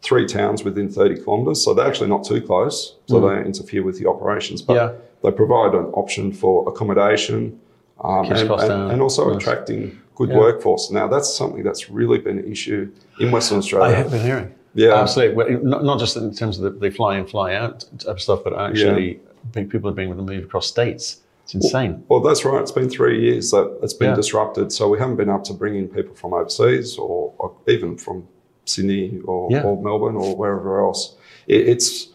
three 0.02 0.26
towns 0.28 0.64
within 0.64 0.88
30 0.90 1.24
kilometres, 1.24 1.64
so 1.64 1.74
they're 1.74 1.88
actually 1.88 2.10
not 2.10 2.24
too 2.24 2.42
close, 2.42 2.96
so 3.08 3.20
they 3.20 3.36
don't 3.36 3.46
interfere 3.48 3.84
with 3.84 3.98
the 4.00 4.08
operations. 4.08 4.62
But 4.62 4.74
Yeah. 4.76 4.92
they 5.24 5.32
provide 5.32 5.74
an 5.74 5.86
option 5.94 6.32
for 6.32 6.68
accommodation 6.70 7.60
um, 8.04 8.26
and, 8.26 8.52
and- 8.52 8.92
and 8.92 9.02
also 9.02 9.28
Nice. 9.30 9.38
attracting 9.38 9.98
good 10.16 10.30
Yeah. 10.30 10.38
workforce. 10.38 10.92
Now, 10.92 11.08
that's 11.08 11.34
something 11.34 11.64
that's 11.64 11.90
really 11.90 12.18
been 12.20 12.38
an 12.40 12.52
issue 12.52 12.90
in 13.20 13.32
Western 13.32 13.58
Australia. 13.58 13.88
I 13.96 13.98
have 13.98 14.12
been 14.12 14.22
hearing. 14.22 14.54
Yeah. 14.76 14.94
Absolutely. 15.02 15.36
Well, 15.36 15.50
Not, 15.64 15.84
not 15.86 16.00
just 16.00 16.18
in 16.18 16.34
terms 16.36 16.58
of 16.60 16.64
the, 16.66 16.72
the 16.72 16.92
fly 16.92 17.18
in, 17.18 17.26
fly 17.26 17.56
out 17.56 17.86
type 17.98 18.08
of 18.18 18.22
stuff, 18.22 18.42
but 18.44 18.54
actually 18.60 19.22
people 19.54 19.90
are 19.90 19.94
being 19.94 20.10
able 20.10 20.26
to 20.26 20.32
move 20.34 20.44
across 20.46 20.68
states. 20.68 21.22
It's 21.44 21.54
insane. 21.54 22.04
Well, 22.10 22.22
that's 22.22 22.44
right. 22.44 22.60
It's 22.62 22.72
been 22.72 22.90
three 22.90 23.22
years 23.22 23.52
that 23.52 23.78
it's 23.84 23.94
been 23.94 24.10
Yeah. 24.10 24.16
disrupted. 24.16 24.72
So 24.72 24.90
we 24.90 24.98
haven't 24.98 25.16
been 25.18 25.30
able 25.30 25.42
to 25.44 25.54
bring 25.54 25.76
in 25.76 25.88
people 25.88 26.16
from 26.16 26.34
overseas 26.34 26.98
or, 26.98 27.34
or 27.38 27.56
even 27.68 27.98
from 27.98 28.28
Sydney 28.66 29.20
or, 29.26 29.50
Yeah. 29.52 29.62
or 29.64 29.82
Melbourne 29.82 30.16
or 30.16 30.36
wherever 30.36 30.84
else. 30.84 31.16
It, 31.48 31.68
it's 31.68 32.08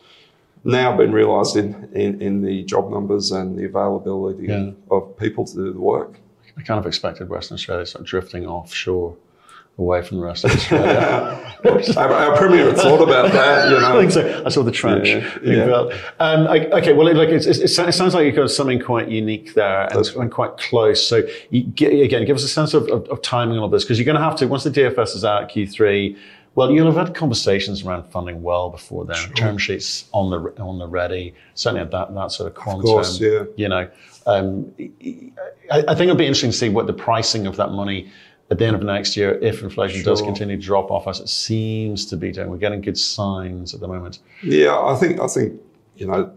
now 0.65 0.97
been 0.97 1.13
realised 1.13 1.57
in, 1.57 1.89
in, 1.95 2.21
in 2.21 2.43
the 2.43 2.65
job 2.65 2.91
numbers 2.91 3.31
and 3.31 3.57
the 3.57 3.65
availability 3.67 4.47
Yeah. 4.49 4.73
of 4.91 5.17
people 5.17 5.45
to 5.45 5.55
do 5.55 5.73
the 5.73 5.81
work. 5.81 6.19
I 6.59 6.63
kind 6.63 6.81
of 6.81 6.87
expected 6.87 7.29
Western 7.29 7.55
Australia 7.55 7.85
to 7.85 7.91
start 7.91 8.05
drifting 8.05 8.47
offshore 8.47 9.15
away 9.81 10.03
from 10.03 10.19
the 10.19 10.25
rest 10.25 10.45
of 10.45 10.53
Australia. 10.53 11.57
our, 11.97 12.37
premier 12.37 12.67
had 12.67 12.77
thought 12.77 13.03
about 13.03 13.33
that, 13.33 13.71
you 13.71 13.77
I 13.85 13.99
think 13.99 14.13
so. 14.13 14.43
I 14.45 14.49
saw 14.49 14.63
the 14.63 14.71
trench 14.71 15.09
Yeah, 15.09 15.31
yeah. 15.43 15.99
Um, 16.21 16.47
I, 16.47 16.67
okay, 16.67 16.93
well, 16.93 17.09
it, 17.09 17.17
like 17.17 17.31
it's, 17.31 17.47
it's, 17.47 17.79
it 17.79 17.93
sounds 17.93 18.15
like 18.15 18.27
you've 18.27 18.37
got 18.37 18.51
something 18.51 18.81
quite 18.81 19.09
unique 19.09 19.55
there 19.55 19.89
and, 19.93 20.07
and 20.17 20.31
quite 20.31 20.57
close. 20.59 21.07
So, 21.07 21.23
get, 21.75 21.93
again, 21.93 22.25
give 22.25 22.37
us 22.37 22.45
a 22.45 22.49
sense 22.49 22.75
of, 22.75 22.89
of, 22.89 23.09
of 23.09 23.23
timing 23.23 23.57
on 23.57 23.65
all 23.65 23.69
this 23.69 23.85
because 23.85 23.99
you're 23.99 24.07
going 24.07 24.17
to 24.17 24.23
have 24.23 24.37
to 24.37 24.47
once 24.47 24.65
the 24.65 24.71
DFS 24.71 25.17
is 25.17 25.25
out 25.25 25.51
Q3. 25.51 26.17
Well, 26.57 26.73
you'll 26.73 26.93
have 26.93 27.07
had 27.07 27.15
conversations 27.15 27.85
around 27.85 28.11
funding 28.11 28.43
well 28.43 28.71
before 28.71 29.05
then. 29.05 29.17
Term 29.35 29.57
sheets 29.57 30.07
on 30.13 30.31
the 30.31 30.63
on 30.63 30.79
the 30.79 30.89
ready. 30.89 31.33
Certainly 31.55 31.83
at 31.83 31.91
that 31.93 32.13
that 32.13 32.33
sort 32.33 32.49
of 32.49 32.57
quantum. 32.57 32.83
course, 32.83 33.21
yeah. 33.21 33.45
You 33.57 33.69
know, 33.69 33.89
um, 34.27 34.75
I, 35.71 35.85
I 35.89 35.95
think 35.95 36.03
it'll 36.03 36.17
be 36.17 36.27
interesting 36.27 36.51
to 36.51 36.57
see 36.57 36.69
what 36.69 36.89
the 36.89 36.93
pricing 36.93 37.47
of 37.47 37.57
that 37.57 37.71
money 37.71 38.11
at 38.51 38.59
the 38.59 38.65
end 38.67 38.75
of 38.77 38.83
next 38.83 39.17
year, 39.17 39.39
if 39.41 39.63
inflation 39.63 40.03
does 40.05 40.21
continue 40.23 40.57
to 40.57 40.63
drop 40.63 40.91
off 40.91 41.07
as 41.07 41.21
it 41.21 41.29
seems 41.29 42.05
to 42.07 42.17
be 42.17 42.33
doing. 42.33 42.51
We're 42.51 42.57
getting 42.59 42.81
good 42.81 42.99
signs 42.99 43.75
at 43.75 43.81
the 43.81 43.89
moment. 43.89 44.19
Yeah, 44.43 44.79
I 44.79 44.97
think 44.97 45.21
I 45.21 45.27
think 45.29 45.61
you 45.97 46.07
know 46.07 46.33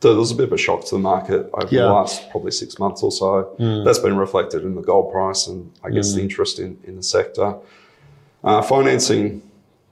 there 0.00 0.14
was 0.14 0.30
a 0.32 0.34
bit 0.34 0.46
of 0.48 0.52
a 0.52 0.58
shock 0.58 0.84
to 0.86 0.96
the 0.96 1.00
market 1.00 1.48
over 1.54 1.68
Yeah. 1.74 1.82
the 1.82 1.92
last 1.92 2.28
probably 2.30 2.50
six 2.50 2.78
months 2.78 3.02
or 3.02 3.12
so. 3.12 3.82
That's 3.84 4.00
been 4.00 4.16
reflected 4.16 4.62
in 4.64 4.74
the 4.74 4.82
gold 4.82 5.12
price 5.12 5.46
and 5.46 5.70
I 5.84 5.90
guess 5.90 6.12
the 6.14 6.20
interest 6.20 6.58
in, 6.58 6.76
in 6.84 6.96
the 6.96 7.02
sector. 7.02 7.54
Uh, 8.42 8.60
financing 8.60 9.40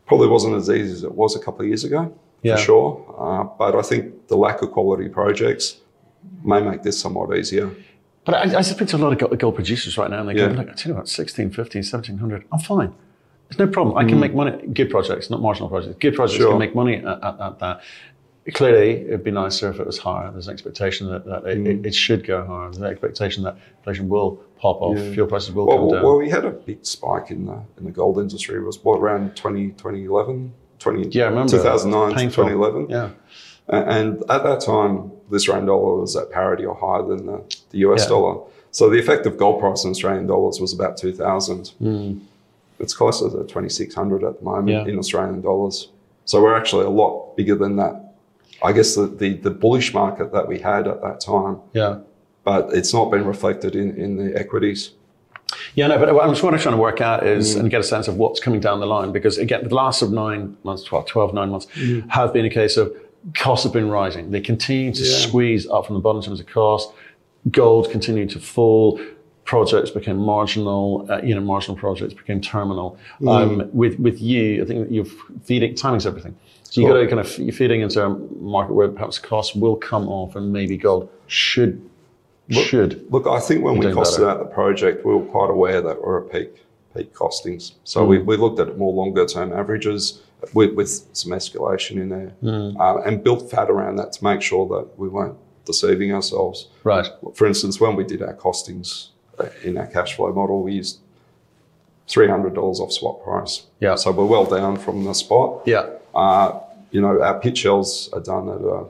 probably 0.06 0.26
wasn't 0.26 0.56
as 0.56 0.68
easy 0.68 0.92
as 0.92 1.04
it 1.04 1.14
was 1.14 1.36
a 1.36 1.38
couple 1.38 1.60
of 1.60 1.68
years 1.68 1.84
ago, 1.84 2.12
Yeah. 2.42 2.56
for 2.56 2.62
sure. 2.62 3.14
Uh, 3.16 3.44
but 3.56 3.76
I 3.76 3.82
think 3.82 4.26
the 4.26 4.36
lack 4.36 4.60
of 4.62 4.72
quality 4.72 5.08
projects 5.08 5.76
may 6.42 6.60
make 6.60 6.82
this 6.82 6.98
somewhat 7.00 7.32
easier. 7.38 7.70
But 8.30 8.54
I, 8.54 8.58
I 8.58 8.62
speak 8.62 8.88
to 8.88 8.96
a 8.96 8.98
lot 8.98 9.12
of 9.12 9.18
gold, 9.18 9.38
gold 9.38 9.54
producers 9.56 9.98
right 9.98 10.08
now, 10.10 10.20
and 10.20 10.28
they 10.28 10.34
go, 10.34 10.46
Yeah. 10.46 10.52
look, 10.56 10.68
I 10.68 10.72
tell 10.74 10.92
you 10.92 10.96
what, 10.96 11.08
16, 11.08 11.50
15, 11.50 11.80
1700, 11.80 12.44
I'm 12.52 12.58
fine. 12.60 12.94
There's 13.48 13.58
no 13.58 13.66
problem. 13.66 13.96
I 13.98 14.04
can 14.08 14.20
make 14.20 14.32
money. 14.34 14.64
Good 14.68 14.90
projects, 14.90 15.28
not 15.30 15.40
marginal 15.42 15.68
projects. 15.68 15.96
Good 15.98 16.14
projects 16.14 16.36
Mm. 16.38 16.42
Sure. 16.42 16.50
can 16.50 16.58
make 16.60 16.74
money 16.76 16.96
at, 16.96 17.04
at, 17.04 17.40
at 17.40 17.58
that. 17.58 17.80
Clearly, 18.54 18.92
it'd 19.08 19.24
be 19.24 19.32
nicer 19.32 19.68
if 19.70 19.80
it 19.80 19.86
was 19.86 19.98
higher. 19.98 20.30
There's 20.30 20.46
an 20.46 20.52
expectation 20.52 21.10
that, 21.10 21.24
that 21.26 21.44
it, 21.46 21.58
Mm. 21.58 21.66
it, 21.80 21.86
it 21.86 21.94
should 21.94 22.24
go 22.24 22.44
higher. 22.46 22.66
There's 22.66 22.78
an 22.78 22.84
expectation 22.84 23.42
that 23.42 23.56
inflation 23.78 24.08
will 24.08 24.40
pop 24.60 24.80
off, 24.80 24.96
Yeah. 24.96 25.12
fuel 25.12 25.26
prices 25.26 25.52
will 25.52 25.66
Well, 25.66 25.78
come 25.78 25.88
down. 25.88 26.02
well, 26.04 26.16
we 26.18 26.30
had 26.30 26.44
a 26.44 26.50
big 26.50 26.86
spike 26.86 27.32
in 27.32 27.46
the 27.46 27.58
in 27.78 27.84
the 27.84 27.90
gold 27.90 28.18
industry. 28.18 28.56
It 28.56 28.64
was 28.64 28.82
what 28.84 28.98
around 29.00 29.34
20, 29.36 29.70
2011, 29.70 30.52
20, 30.78 31.08
yeah, 31.08 31.24
I 31.24 31.28
remember. 31.30 31.50
2009 31.50 32.10
to 32.28 32.34
2011. 32.36 32.86
Yeah. 32.88 33.08
And 33.68 34.22
at 34.30 34.42
that 34.44 34.60
time, 34.60 35.10
the 35.30 35.36
Australian 35.36 35.66
dollar 35.66 35.96
was 36.00 36.16
at 36.16 36.30
parity 36.30 36.64
or 36.64 36.74
higher 36.74 37.02
than 37.06 37.26
the, 37.26 37.42
the 37.70 37.78
US 37.78 38.02
Yeah. 38.02 38.08
dollar. 38.08 38.40
So 38.72 38.88
the 38.88 38.98
effective 38.98 39.36
gold 39.36 39.60
price 39.60 39.84
in 39.84 39.90
Australian 39.90 40.26
dollars 40.26 40.60
was 40.60 40.72
about 40.72 40.96
2000. 40.96 41.72
It's 42.78 42.94
closer 42.94 43.28
to 43.30 43.44
2600 43.44 44.24
at 44.24 44.38
the 44.38 44.44
moment. 44.44 44.68
Yeah. 44.68 44.86
in 44.86 44.98
Australian 44.98 45.40
dollars. 45.40 45.88
So 46.24 46.42
we're 46.42 46.56
actually 46.56 46.84
a 46.86 46.90
lot 46.90 47.36
bigger 47.36 47.54
than 47.56 47.76
that. 47.76 48.14
I 48.62 48.72
guess 48.72 48.94
the, 48.94 49.06
the, 49.06 49.34
the 49.34 49.50
bullish 49.50 49.92
market 49.94 50.32
that 50.32 50.46
we 50.46 50.58
had 50.58 50.86
at 50.86 51.00
that 51.02 51.20
time, 51.20 51.58
Yeah. 51.72 51.98
but 52.44 52.72
it's 52.72 52.92
not 52.92 53.10
been 53.10 53.24
reflected 53.24 53.74
in, 53.74 53.96
in 53.96 54.16
the 54.16 54.38
equities. 54.38 54.92
Yeah, 55.74 55.88
no, 55.88 55.98
but 55.98 56.14
what 56.14 56.28
I'm 56.28 56.34
trying 56.34 56.58
to 56.58 56.76
work 56.76 57.00
out 57.00 57.22
Mm. 57.22 57.36
is 57.38 57.56
and 57.56 57.70
get 57.70 57.80
a 57.80 57.84
sense 57.84 58.06
of 58.06 58.16
what's 58.16 58.38
coming 58.38 58.60
down 58.60 58.78
the 58.80 58.86
line 58.86 59.10
because 59.12 59.36
again, 59.38 59.66
the 59.68 59.74
last 59.74 60.00
of 60.02 60.12
nine 60.12 60.56
months, 60.62 60.84
12, 60.84 61.06
12 61.06 61.34
nine 61.34 61.50
months 61.50 61.66
Mm. 61.74 62.08
have 62.10 62.32
been 62.32 62.44
a 62.44 62.50
case 62.50 62.76
of 62.76 62.94
costs 63.34 63.64
have 63.64 63.72
been 63.72 63.88
rising. 63.90 64.30
They 64.30 64.40
continue 64.40 64.92
to 64.92 65.02
Yeah. 65.02 65.16
squeeze 65.26 65.68
up 65.68 65.86
from 65.86 65.94
the 65.94 66.00
bottom 66.00 66.20
in 66.20 66.26
terms 66.26 66.40
of 66.40 66.46
cost. 66.46 66.92
Gold 67.50 67.90
continued 67.90 68.30
to 68.30 68.38
fall. 68.38 69.00
Projects 69.44 69.90
became 69.90 70.16
marginal. 70.18 71.06
Uh, 71.10 71.20
you 71.22 71.34
know, 71.34 71.40
marginal 71.40 71.76
projects 71.76 72.14
became 72.14 72.40
terminal. 72.40 72.96
Mm. 73.20 73.28
Um, 73.62 73.70
with 73.72 73.98
with 73.98 74.20
you, 74.20 74.62
I 74.62 74.64
think 74.66 74.88
you're 74.90 75.06
feeding 75.44 75.74
timing's 75.74 76.06
everything. 76.06 76.36
So 76.62 76.80
you 76.80 76.86
got 76.86 76.94
to 77.00 77.06
kind 77.08 77.18
of 77.18 77.36
you're 77.38 77.52
feeding 77.52 77.80
into 77.80 78.04
a 78.04 78.10
market 78.10 78.74
where 78.74 78.88
perhaps 78.88 79.18
costs 79.18 79.56
will 79.56 79.74
come 79.76 80.08
off, 80.08 80.36
and 80.36 80.52
maybe 80.52 80.76
gold 80.76 81.08
should 81.26 81.82
should 82.48 83.06
Look, 83.10 83.26
I 83.26 83.38
think 83.40 83.62
when 83.64 83.78
we 83.78 83.86
costed 83.86 84.18
better. 84.18 84.30
out 84.30 84.38
the 84.40 84.44
project, 84.44 85.04
we 85.04 85.14
were 85.14 85.24
quite 85.24 85.50
aware 85.50 85.80
that 85.80 86.00
we're 86.02 86.24
at 86.24 86.32
peak 86.32 86.64
peak 86.94 87.12
costings. 87.14 87.72
So 87.84 88.04
we, 88.04 88.18
we 88.18 88.36
looked 88.36 88.58
at 88.60 88.76
more 88.78 88.92
longer 88.92 89.24
term 89.26 89.52
averages 89.52 90.20
with, 90.54 90.74
with 90.74 90.88
some 91.12 91.32
escalation 91.32 91.96
in 91.96 92.08
there, 92.08 92.32
uh, 92.80 93.02
and 93.02 93.22
built 93.22 93.50
fat 93.50 93.70
around 93.70 93.96
that 93.96 94.12
to 94.14 94.24
make 94.24 94.42
sure 94.42 94.66
that 94.68 94.98
we 94.98 95.08
weren't 95.08 95.36
deceiving 95.64 96.12
ourselves. 96.12 96.68
right. 96.84 97.06
For 97.34 97.46
instance, 97.46 97.80
when 97.80 97.94
we 97.96 98.04
did 98.04 98.22
our 98.22 98.34
costings 98.34 99.08
uh, 99.38 99.46
in 99.62 99.76
our 99.78 99.86
cash 99.86 100.16
flow 100.16 100.32
model, 100.32 100.62
we 100.62 100.72
used 100.72 100.98
three 102.08 102.28
hundred 102.28 102.54
dollars 102.54 102.80
off 102.80 102.92
swap 102.92 103.22
price. 103.22 103.66
Yeah. 103.80 103.94
So 103.94 104.10
we're 104.10 104.24
well 104.26 104.44
down 104.46 104.76
from 104.78 105.04
the 105.04 105.14
spot. 105.14 105.62
Yeah. 105.66 105.88
Uh, 106.14 106.58
you 106.90 107.00
know, 107.00 107.22
our 107.22 107.38
pit 107.38 107.56
shells 107.56 108.08
are 108.12 108.20
done 108.20 108.48
at 108.48 108.56
uh, 108.56 108.84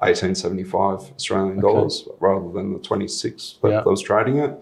1875 0.00 1.12
Australian 1.16 1.60
dollars 1.60 2.06
rather 2.18 2.50
than 2.52 2.72
the 2.72 2.78
26 2.78 3.58
that 3.62 3.68
Yeah. 3.70 3.78
I 3.80 3.88
was 3.88 4.02
trading 4.02 4.38
it. 4.38 4.54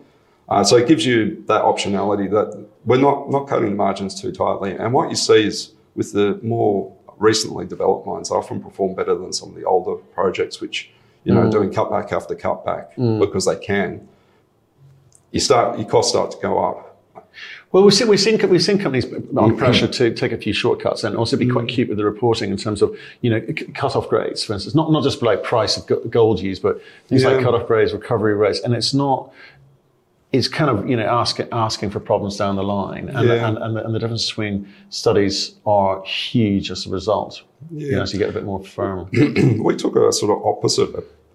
Uh, 0.49 0.65
so 0.65 0.77
it 0.77 0.89
gives 0.89 1.05
you 1.05 1.45
that 1.47 1.63
optionality 1.63 2.31
that 2.31 2.67
we're 2.87 2.97
not, 3.01 3.31
not 3.31 3.47
cutting 3.49 3.71
the 3.71 3.77
margins 3.77 4.19
too 4.21 4.33
tightly. 4.33 4.73
And 4.73 4.93
what 4.93 5.11
you 5.11 5.17
see 5.17 5.47
is 5.47 5.73
with 5.99 6.13
the 6.13 6.39
more 6.45 6.97
recently 7.19 7.67
developed 7.67 8.07
mines, 8.07 8.29
they 8.29 8.35
often 8.37 8.63
perform 8.63 8.95
better 8.95 9.17
than 9.17 9.33
some 9.33 9.49
of 9.49 9.57
the 9.57 9.65
older 9.65 9.97
projects, 10.15 10.61
which, 10.61 10.91
you 11.25 11.35
know, 11.35 11.43
mm. 11.43 11.51
doing 11.51 11.71
cutback 11.71 12.13
after 12.13 12.37
cutback 12.37 12.95
mm. 12.95 13.19
because 13.19 13.45
they 13.47 13.57
can. 13.57 14.07
You 15.33 15.41
start, 15.41 15.77
your 15.77 15.89
costs 15.89 16.13
start 16.13 16.31
to 16.31 16.39
go 16.41 16.65
up. 16.65 16.85
Well, 17.73 17.83
we've 17.83 17.93
seen, 17.93 18.07
we've 18.07 18.21
seen, 18.21 18.39
we've 18.49 18.63
seen 18.63 18.79
companies 18.79 19.13
under 19.37 19.57
pressure 19.65 19.89
to 19.89 20.15
take 20.15 20.31
a 20.31 20.39
few 20.39 20.53
shortcuts 20.53 21.03
and 21.03 21.17
also 21.17 21.37
be 21.37 21.49
quite 21.49 21.65
mm. 21.65 21.75
cute 21.75 21.89
with 21.89 21.99
the 21.99 22.05
reporting 22.05 22.53
in 22.53 22.57
terms 22.57 22.81
of, 22.81 22.97
you 23.21 23.31
know, 23.31 23.45
cut-off 23.75 24.09
grades, 24.09 24.45
for 24.45 24.53
instance, 24.53 24.77
not, 24.77 24.93
not 24.93 25.03
just 25.03 25.21
like 25.21 25.43
price 25.43 25.77
of 25.77 25.85
go- 25.89 26.05
gold 26.05 26.39
used, 26.39 26.63
but 26.63 26.81
things 27.09 27.25
like 27.25 27.39
Yeah. 27.39 27.43
cut-off 27.43 27.67
grades, 27.67 27.93
recovery 27.93 28.35
rates. 28.35 28.61
And 28.61 28.73
it's 28.73 28.95
not, 28.95 29.33
it's 30.33 30.49
kind 30.49 30.71
of, 30.71 30.89
you 30.89 30.97
know, 30.97 31.07
asking, 31.07 31.49
asking 31.53 31.91
for 31.91 32.01
problems 32.01 32.37
down 32.37 32.57
the 32.57 32.63
line. 32.63 33.09
And, 33.09 33.29
Yeah. 33.29 33.49
and, 33.49 33.59
and, 33.59 33.77
the, 33.77 33.85
and 33.85 33.95
the 33.95 33.99
difference 33.99 34.29
between 34.29 34.69
studies 34.91 35.57
are 35.65 36.03
huge 36.05 36.71
as 36.71 36.87
a 36.87 36.91
result. 36.91 37.43
You 37.73 37.93
know, 37.93 38.05
so 38.05 38.13
you 38.13 38.19
get 38.19 38.31
a 38.31 38.33
bit 38.33 38.45
more 38.45 38.63
firm. 38.63 39.09
we 39.13 39.75
took 39.75 39.97
a 39.97 40.13
sort 40.13 40.37
of 40.37 40.45
opposite 40.45 40.91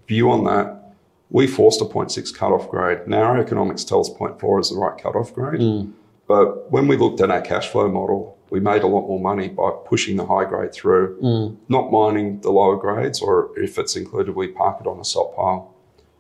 view 0.08 0.30
on 0.30 0.44
that. 0.46 0.96
We 1.32 1.48
forced 1.48 1.82
a 1.82 1.86
0.6 1.86 2.36
cutoff 2.36 2.70
grade. 2.70 3.08
Now 3.08 3.24
our 3.24 3.40
economics 3.40 3.84
tells 3.84 4.14
0.4 4.16 4.62
is 4.62 4.70
the 4.70 4.78
right 4.78 5.02
cutoff 5.02 5.34
grade. 5.34 5.60
Mm. 5.62 5.94
But 6.28 6.72
when 6.72 6.88
we 6.88 6.96
looked 6.96 7.20
at 7.22 7.32
our 7.32 7.42
cash 7.42 7.70
flow 7.70 7.90
model, 7.90 8.38
we 8.52 8.60
made 8.60 8.84
a 8.84 8.88
lot 8.88 9.08
more 9.08 9.20
money 9.20 9.50
by 9.50 9.72
pushing 9.86 10.16
the 10.16 10.26
high 10.26 10.46
grade 10.46 10.72
through, 10.72 11.20
mm. 11.20 11.58
not 11.70 11.92
mining 11.92 12.40
the 12.42 12.52
lower 12.52 12.78
grades, 12.78 13.20
or 13.20 13.50
if 13.58 13.80
it's 13.80 13.96
included, 13.96 14.36
we 14.36 14.50
park 14.50 14.78
it 14.80 14.88
on 14.88 15.00
a 15.00 15.04
stockpile. 15.04 15.73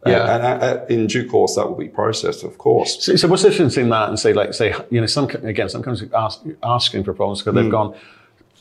Yeah. 0.05 0.36
And, 0.36 0.43
and 0.43 0.63
uh, 0.63 0.86
in 0.89 1.07
due 1.07 1.29
course, 1.29 1.55
that 1.55 1.67
will 1.67 1.77
be 1.77 1.88
processed, 1.88 2.43
of 2.43 2.57
course. 2.57 3.03
So, 3.03 3.15
so 3.15 3.27
what's 3.27 3.43
the 3.43 3.50
difference 3.50 3.77
in 3.77 3.89
that 3.89 4.10
and 4.10 4.19
say, 4.19 4.33
like, 4.33 4.53
say, 4.53 4.74
you 4.89 5.00
know, 5.00 5.07
some, 5.07 5.25
again, 5.29 5.69
some 5.69 5.81
companies 5.83 6.12
ask, 6.13 6.41
asking 6.62 7.03
for 7.05 7.13
problems 7.13 7.41
because 7.41 7.55
they've 7.55 7.72
gone, 7.72 7.95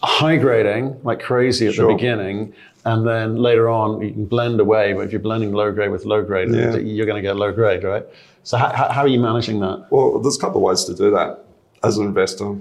high 0.03 0.37
grading 0.37 1.01
like 1.05 1.21
crazy 1.21 1.67
at 1.69 1.75
Sure. 1.75 1.89
the 1.89 1.95
beginning, 1.95 2.53
and 2.85 3.07
then 3.07 3.37
later 3.37 3.69
on 3.69 4.01
you 4.03 4.11
can 4.13 4.25
blend 4.27 4.59
away. 4.61 4.93
But 4.93 5.01
if 5.07 5.13
you're 5.13 5.21
blending 5.21 5.53
low 5.53 5.71
grade 5.73 5.91
with 5.91 6.05
low 6.05 6.23
grade, 6.23 6.51
Yeah. 6.51 6.77
you're 6.77 7.07
going 7.07 7.23
to 7.23 7.27
get 7.29 7.37
low 7.37 7.53
grade, 7.53 7.85
right? 7.85 8.05
So 8.45 8.57
how, 8.57 8.71
how 8.73 8.89
how 8.91 9.01
are 9.03 9.09
you 9.09 9.21
managing 9.21 9.61
that? 9.61 9.87
Well, 9.91 10.19
there's 10.19 10.37
a 10.37 10.41
couple 10.41 10.57
of 10.59 10.63
ways 10.65 10.85
to 10.85 10.95
do 10.95 11.11
that. 11.13 11.45
As 11.85 11.97
an 11.99 12.07
investor, 12.07 12.57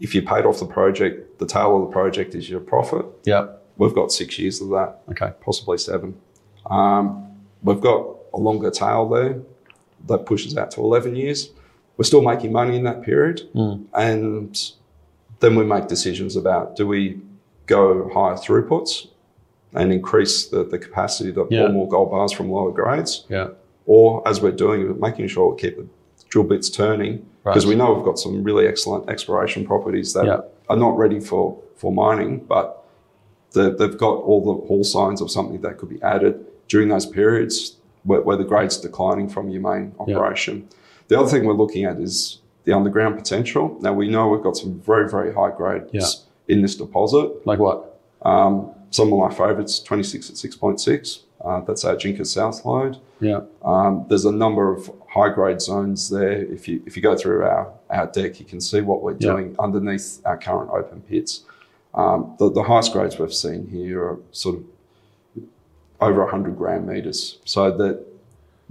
if 0.00 0.14
you 0.14 0.22
paid 0.22 0.44
off 0.44 0.58
the 0.60 0.66
project, 0.66 1.38
the 1.40 1.46
tail 1.46 1.76
of 1.82 1.88
the 1.88 1.92
project 1.92 2.34
is 2.36 2.48
your 2.48 2.60
profit. 2.60 3.04
Yeah. 3.24 3.48
We've 3.76 3.94
got 3.94 4.12
six 4.12 4.38
years 4.38 4.60
of 4.60 4.68
that, 4.70 5.00
Okay. 5.10 5.32
possibly 5.44 5.78
seven. 5.78 6.16
Um, 6.66 7.26
we've 7.64 7.80
got 7.80 8.06
a 8.32 8.38
longer 8.38 8.70
tail 8.70 9.08
there 9.08 9.40
that 10.06 10.26
pushes 10.26 10.56
out 10.56 10.70
to 10.72 10.80
11 10.80 11.16
years. 11.16 11.50
We're 11.96 12.04
still 12.04 12.22
making 12.22 12.52
money 12.52 12.76
in 12.76 12.84
that 12.84 13.02
period. 13.02 13.42
Hmm. 13.52 13.84
And 13.94 14.60
then 15.40 15.56
we 15.56 15.64
make 15.64 15.86
decisions 15.88 16.36
about 16.36 16.76
do 16.76 16.86
we 16.86 17.20
go 17.66 18.08
higher 18.12 18.34
throughputs 18.34 19.08
and 19.72 19.92
increase 19.92 20.46
the, 20.48 20.64
the 20.64 20.78
capacity 20.78 21.32
to 21.32 21.46
Yeah. 21.50 21.62
pour 21.62 21.68
more 21.70 21.88
gold 21.88 22.10
bars 22.10 22.32
from 22.32 22.50
lower 22.50 22.70
grades? 22.70 23.24
Yeah. 23.28 23.48
or 23.86 24.26
as 24.26 24.40
we're 24.40 24.50
doing, 24.50 24.98
making 24.98 25.26
sure 25.28 25.52
we 25.52 25.60
keep 25.60 25.76
the 25.76 25.86
drill 26.30 26.44
bits 26.44 26.70
turning 26.70 27.14
because 27.44 27.66
Right. 27.66 27.72
we 27.72 27.76
know 27.76 27.92
we've 27.92 28.02
got 28.04 28.18
some 28.18 28.42
really 28.42 28.66
excellent 28.66 29.10
exploration 29.10 29.66
properties 29.66 30.14
that 30.14 30.24
Yeah. 30.24 30.40
are 30.70 30.76
not 30.78 30.96
ready 30.96 31.20
for, 31.20 31.58
for 31.76 31.92
mining, 31.92 32.38
but 32.48 32.82
they- 33.52 33.68
they've 33.78 33.98
got 33.98 34.14
all 34.28 34.40
the 34.42 34.66
hall 34.66 34.82
signs 34.84 35.20
of 35.20 35.30
something 35.30 35.60
that 35.60 35.76
could 35.76 35.90
be 35.90 36.00
added 36.02 36.46
during 36.68 36.88
those 36.88 37.06
periods 37.06 37.76
where, 38.04 38.20
where 38.22 38.36
the 38.36 38.44
grade's 38.44 38.76
declining 38.76 39.28
from 39.28 39.48
your 39.48 39.62
main 39.62 39.94
operation. 39.98 40.68
The 41.08 41.18
other 41.18 41.28
thing 41.28 41.44
we're 41.46 41.54
looking 41.54 41.84
at 41.84 41.98
is 41.98 42.38
the 42.64 42.72
underground 42.72 43.16
potential. 43.16 43.76
Now 43.80 43.92
we 43.92 44.08
know 44.08 44.28
we've 44.28 44.42
got 44.42 44.56
some 44.56 44.80
very, 44.80 45.08
very 45.08 45.32
high 45.34 45.50
grades 45.50 45.90
Yeah. 45.92 46.06
in 46.48 46.62
this 46.62 46.76
deposit. 46.76 47.46
Like 47.46 47.58
what? 47.58 48.00
Um, 48.22 48.70
some 48.90 49.12
of 49.12 49.18
my 49.18 49.28
favourites, 49.30 49.80
26 49.80 50.30
at 50.30 50.36
6.6. 50.36 51.20
Uh, 51.44 51.60
that's 51.60 51.84
our 51.84 51.94
Jinkas 51.94 52.28
South 52.28 52.64
lode. 52.64 52.96
Yeah. 53.20 53.40
Um, 53.62 54.06
there's 54.08 54.24
a 54.24 54.32
number 54.32 54.72
of 54.72 54.90
high 55.10 55.28
grade 55.28 55.60
zones 55.60 56.08
there. 56.08 56.32
If 56.42 56.66
you 56.68 56.82
if 56.86 56.96
you 56.96 57.02
go 57.02 57.14
through 57.16 57.44
our, 57.44 57.70
our 57.90 58.06
deck, 58.06 58.40
you 58.40 58.46
can 58.46 58.62
see 58.62 58.80
what 58.80 59.02
we're 59.02 59.12
Yeah. 59.12 59.32
doing 59.32 59.56
underneath 59.58 60.22
our 60.24 60.38
current 60.38 60.70
open 60.70 61.02
pits. 61.02 61.42
Um, 61.94 62.34
the, 62.38 62.50
the 62.50 62.62
highest 62.62 62.92
grades 62.94 63.18
we've 63.18 63.32
seen 63.34 63.66
here 63.68 64.02
are 64.02 64.18
sort 64.32 64.56
of 64.56 64.64
over 66.04 66.22
100 66.22 66.56
gram 66.56 66.86
meters. 66.86 67.38
So 67.44 67.70
that 67.76 68.04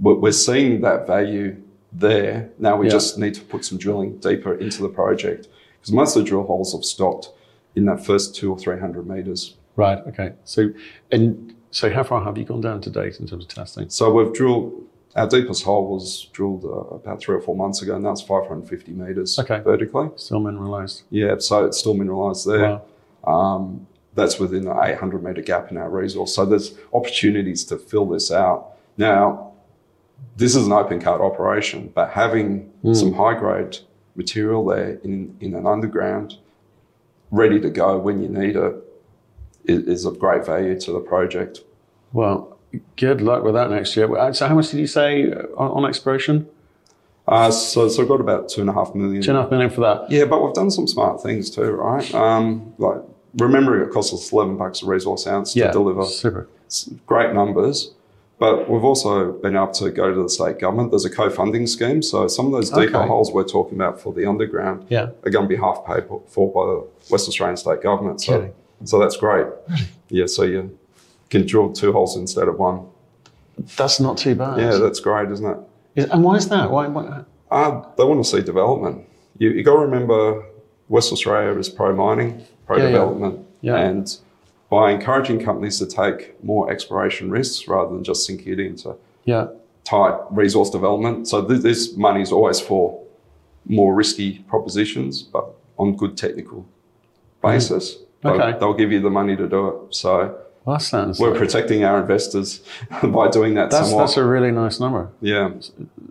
we're, 0.00 0.32
seeing 0.32 0.80
that 0.82 1.06
value 1.06 1.56
there. 1.92 2.50
Now 2.58 2.76
we 2.76 2.86
Yeah. 2.86 2.92
just 2.92 3.18
need 3.18 3.34
to 3.34 3.42
put 3.42 3.64
some 3.64 3.78
drilling 3.78 4.16
deeper 4.18 4.54
into 4.54 4.82
the 4.82 4.88
project 4.88 5.48
because 5.80 5.92
most 5.92 6.16
of 6.16 6.24
the 6.24 6.28
drill 6.28 6.42
holes 6.44 6.72
have 6.72 6.84
stopped 6.84 7.30
in 7.76 7.84
that 7.86 8.04
first 8.04 8.34
two 8.34 8.50
or 8.52 8.58
300 8.58 9.06
meters. 9.06 9.56
Right. 9.76 9.98
Okay. 10.08 10.32
So 10.44 10.70
and 11.12 11.54
so 11.70 11.90
how 11.90 12.02
far 12.04 12.22
have 12.24 12.36
you 12.38 12.44
gone 12.44 12.60
down 12.60 12.80
to 12.82 12.90
date 12.90 13.18
in 13.20 13.26
terms 13.26 13.44
of 13.44 13.50
testing? 13.50 13.88
So 13.90 14.12
we've 14.12 14.32
drilled, 14.32 14.72
our 15.16 15.28
deepest 15.28 15.64
hole 15.64 15.88
was 15.92 16.28
drilled 16.32 16.64
uh, 16.64 16.94
about 16.96 17.20
three 17.20 17.34
or 17.36 17.40
four 17.40 17.56
months 17.56 17.82
ago, 17.82 17.96
and 17.96 18.04
that's 18.04 18.20
550 18.22 18.92
metres 18.92 19.38
Okay. 19.38 19.60
vertically. 19.60 20.10
Still 20.16 20.40
mineralized. 20.40 21.02
Yeah, 21.10 21.34
so 21.38 21.64
it's 21.64 21.78
still 21.78 21.94
mineralised 21.96 22.46
there. 22.46 22.80
Wow. 23.26 23.32
Um, 23.56 23.86
that's 24.14 24.38
within 24.38 24.64
the 24.64 24.80
800 24.82 25.22
metre 25.22 25.42
gap 25.42 25.70
in 25.70 25.76
our 25.76 25.90
resource. 25.90 26.34
So 26.34 26.44
there's 26.46 26.74
opportunities 26.92 27.64
to 27.64 27.76
fill 27.76 28.06
this 28.06 28.30
out. 28.30 28.72
Now, 28.96 29.52
this 30.36 30.54
is 30.54 30.66
an 30.66 30.72
open 30.72 31.00
cut 31.00 31.20
operation, 31.20 31.90
but 31.94 32.10
having 32.10 32.72
some 32.94 33.12
high 33.14 33.34
grade 33.34 33.78
material 34.16 34.64
there 34.64 34.94
in, 35.02 35.36
in 35.40 35.54
an 35.54 35.66
underground, 35.66 36.38
ready 37.30 37.60
to 37.60 37.70
go 37.70 37.98
when 37.98 38.22
you 38.22 38.28
need 38.28 38.56
it, 38.56 38.74
is, 39.64 39.82
is 39.86 40.04
of 40.04 40.18
great 40.18 40.44
value 40.46 40.78
to 40.80 40.92
the 40.92 41.00
project. 41.00 41.60
Well, 42.12 42.58
good 42.96 43.20
luck 43.20 43.42
with 43.42 43.54
that 43.54 43.70
next 43.70 43.96
year. 43.96 44.14
Uh, 44.16 44.32
So 44.32 44.46
how 44.46 44.54
much 44.54 44.70
did 44.70 44.78
you 44.78 44.86
say 44.86 45.32
uh, 45.32 45.46
on, 45.56 45.84
on 45.84 45.84
exploration? 45.88 46.48
Uh, 47.26 47.50
so, 47.50 47.88
so 47.88 48.02
we've 48.02 48.08
got 48.08 48.20
about 48.20 48.48
two 48.48 48.60
and 48.60 48.68
a 48.70 48.72
half 48.72 48.94
million. 48.94 49.22
Two 49.22 49.30
and 49.30 49.38
a 49.38 49.42
half 49.42 49.50
million 49.50 49.70
for 49.70 49.80
that. 49.80 50.10
Yeah, 50.10 50.26
but 50.26 50.44
we've 50.44 50.52
done 50.54 50.70
some 50.70 50.86
smart 50.86 51.22
things 51.22 51.50
too, 51.50 51.70
right? 51.70 52.14
Um, 52.14 52.74
like 52.78 52.98
remembering 53.36 53.82
it 53.86 53.92
costs 53.92 54.12
us 54.12 54.32
eleven 54.32 54.56
bucks 54.56 54.82
a 54.82 54.86
resource 54.86 55.26
ounce 55.26 55.54
Yeah. 55.56 55.66
to 55.68 55.72
deliver 55.72 56.04
Super. 56.04 56.48
It's 56.66 56.88
great 57.06 57.32
numbers, 57.34 57.92
but 58.38 58.68
we've 58.70 58.84
also 58.84 59.32
been 59.32 59.54
able 59.56 59.68
to 59.72 59.90
go 59.90 60.12
to 60.14 60.22
the 60.22 60.28
state 60.28 60.58
government. 60.58 60.90
There's 60.90 61.04
a 61.04 61.10
co-funding 61.10 61.66
scheme, 61.66 62.02
so 62.02 62.26
some 62.28 62.46
of 62.46 62.52
those 62.52 62.70
deeper 62.70 62.96
Okay. 62.98 63.08
holes 63.08 63.32
we're 63.32 63.44
talking 63.44 63.76
about 63.76 64.00
for 64.00 64.12
the 64.12 64.26
underground 64.26 64.86
Yeah. 64.88 65.08
are 65.24 65.30
going 65.30 65.44
to 65.44 65.48
be 65.48 65.56
half 65.56 65.84
paid 65.86 66.04
for 66.26 66.50
by 66.52 66.66
the 66.66 66.84
West 67.10 67.28
Australian 67.28 67.56
state 67.56 67.82
government. 67.82 68.20
So, 68.20 68.32
Kidding. 68.32 68.52
so 68.84 68.98
that's 68.98 69.16
great. 69.16 69.46
Yeah, 70.08 70.26
so 70.26 70.42
you 70.44 70.70
can 71.30 71.46
drill 71.46 71.72
two 71.72 71.92
holes 71.92 72.16
instead 72.16 72.48
of 72.48 72.58
one. 72.58 72.80
That's 73.76 74.00
not 74.00 74.16
too 74.18 74.34
bad. 74.34 74.58
Yeah, 74.58 74.76
that's 74.78 75.00
great, 75.00 75.30
isn't 75.30 75.46
it? 75.46 75.58
Is- 75.96 76.10
and 76.10 76.24
why 76.24 76.36
is 76.36 76.48
that? 76.48 76.70
Why? 76.70 76.88
why 76.88 77.22
Uh, 77.50 77.82
they 77.96 78.04
want 78.04 78.24
to 78.24 78.28
see 78.28 78.42
development. 78.42 79.04
You, 79.38 79.50
you 79.50 79.62
got 79.62 79.74
to 79.74 79.80
remember 79.80 80.44
West 80.94 81.12
Australia 81.12 81.58
is 81.58 81.68
pro 81.68 81.92
mining, 81.94 82.30
pro 82.66 82.76
Yeah, 82.76 82.84
yeah. 82.84 82.90
development. 82.90 83.46
Yeah. 83.62 83.76
And 83.76 84.16
by 84.70 84.92
encouraging 84.92 85.44
companies 85.44 85.76
to 85.80 85.86
take 85.86 86.20
more 86.44 86.70
exploration 86.70 87.30
risks 87.30 87.66
rather 87.66 87.92
than 87.92 88.04
just 88.04 88.24
sinking 88.24 88.52
it 88.52 88.60
into 88.60 88.94
yeah. 89.24 89.48
tight 89.82 90.16
resource 90.30 90.70
development. 90.70 91.26
So 91.26 91.44
th- 91.44 91.62
this 91.62 91.96
money 91.96 92.22
is 92.22 92.30
always 92.30 92.60
for 92.60 92.82
more 93.66 93.92
risky 93.92 94.38
propositions, 94.52 95.22
but 95.22 95.44
on 95.78 95.96
good 95.96 96.16
technical 96.16 96.60
mm-hmm. 96.60 97.48
basis. 97.48 97.84
They'll- 97.96 98.04
Okay. 98.26 98.58
They'll 98.58 98.78
give 98.82 98.90
you 98.90 99.00
the 99.00 99.10
money 99.10 99.36
to 99.36 99.46
do 99.56 99.60
it. 99.68 99.76
So 100.02 100.10
Well, 100.64 100.76
that 100.78 100.82
sounds. 100.82 101.18
we're 101.20 101.36
protecting 101.36 101.84
our 101.84 102.00
investors 102.00 102.60
by 103.18 103.28
doing 103.28 103.52
that 103.54 103.70
that's 103.70 103.88
somewhat. 103.88 104.04
that's 104.06 104.16
a 104.16 104.24
really 104.24 104.52
nice 104.52 104.80
number. 104.80 105.10
yeah. 105.20 105.50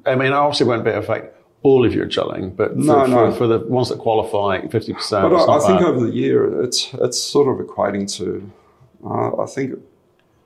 I 0.05 0.13
mean, 0.15 0.31
I 0.33 0.39
obviously 0.45 0.67
won't 0.67 0.83
be 0.83 0.91
affect 0.91 1.25
all 1.63 1.85
of 1.85 1.93
your 1.95 2.05
drilling, 2.05 2.53
but 2.53 2.71
for, 2.73 2.77
No, 2.79 3.01
for, 3.05 3.07
no. 3.09 3.31
for 3.31 3.47
the 3.47 3.59
ones 3.59 3.89
that 3.89 3.97
qualify, 3.99 4.67
fifty 4.67 4.93
percent. 4.93 5.29
But 5.29 5.35
I, 5.49 5.57
I 5.57 5.67
think 5.67 5.81
over 5.81 5.99
the 6.05 6.13
year, 6.13 6.61
it's 6.61 6.89
it's 6.93 7.19
sort 7.21 7.47
of 7.47 7.65
equating 7.65 8.05
to, 8.17 8.51
uh, 9.05 9.41
I 9.41 9.45
think, 9.47 9.79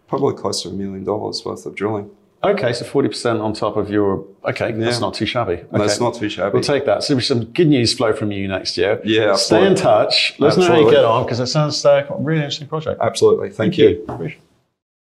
probably 0.08 0.36
close 0.36 0.62
to 0.64 0.70
a 0.70 0.74
million 0.74 1.04
dollars 1.04 1.44
worth 1.44 1.66
of 1.66 1.76
drilling. 1.76 2.10
okay, 2.44 2.72
so 2.72 2.86
forty 2.86 3.10
percent 3.10 3.40
on 3.42 3.54
top 3.54 3.78
of 3.78 3.90
your. 3.90 4.26
Okay, 4.46 4.72
that's 4.72 5.00
not 5.00 5.14
too 5.16 5.26
shabby. 5.26 5.54
Okay. 5.54 5.68
That's 5.72 6.00
not 6.00 6.14
too 6.14 6.30
shabby. 6.30 6.54
We'll 6.54 6.64
take 6.64 6.86
that. 6.86 7.04
So 7.04 7.08
there'll 7.14 7.20
be 7.22 7.26
some 7.26 7.46
good 7.46 7.68
news 7.68 7.94
flow 7.94 8.14
from 8.14 8.32
you 8.32 8.48
next 8.48 8.78
year. 8.78 9.02
Yeah, 9.04 9.36
Stay 9.36 9.58
in 9.66 9.74
absolutely. 9.74 9.76
touch. 9.82 10.36
Let 10.40 10.52
us 10.52 10.58
know 10.58 10.68
how 10.68 10.80
you 10.80 10.92
get 10.92 11.04
on 11.04 11.24
because 11.26 11.40
it 11.40 11.48
sounds 11.48 11.84
like 11.84 12.10
a 12.10 12.16
really 12.18 12.40
interesting 12.42 12.68
project. 12.68 13.02
Absolutely. 13.02 13.50
Thank, 13.50 13.78
you. 13.78 14.06
Appreciate 14.08 14.38
it. 14.38 14.44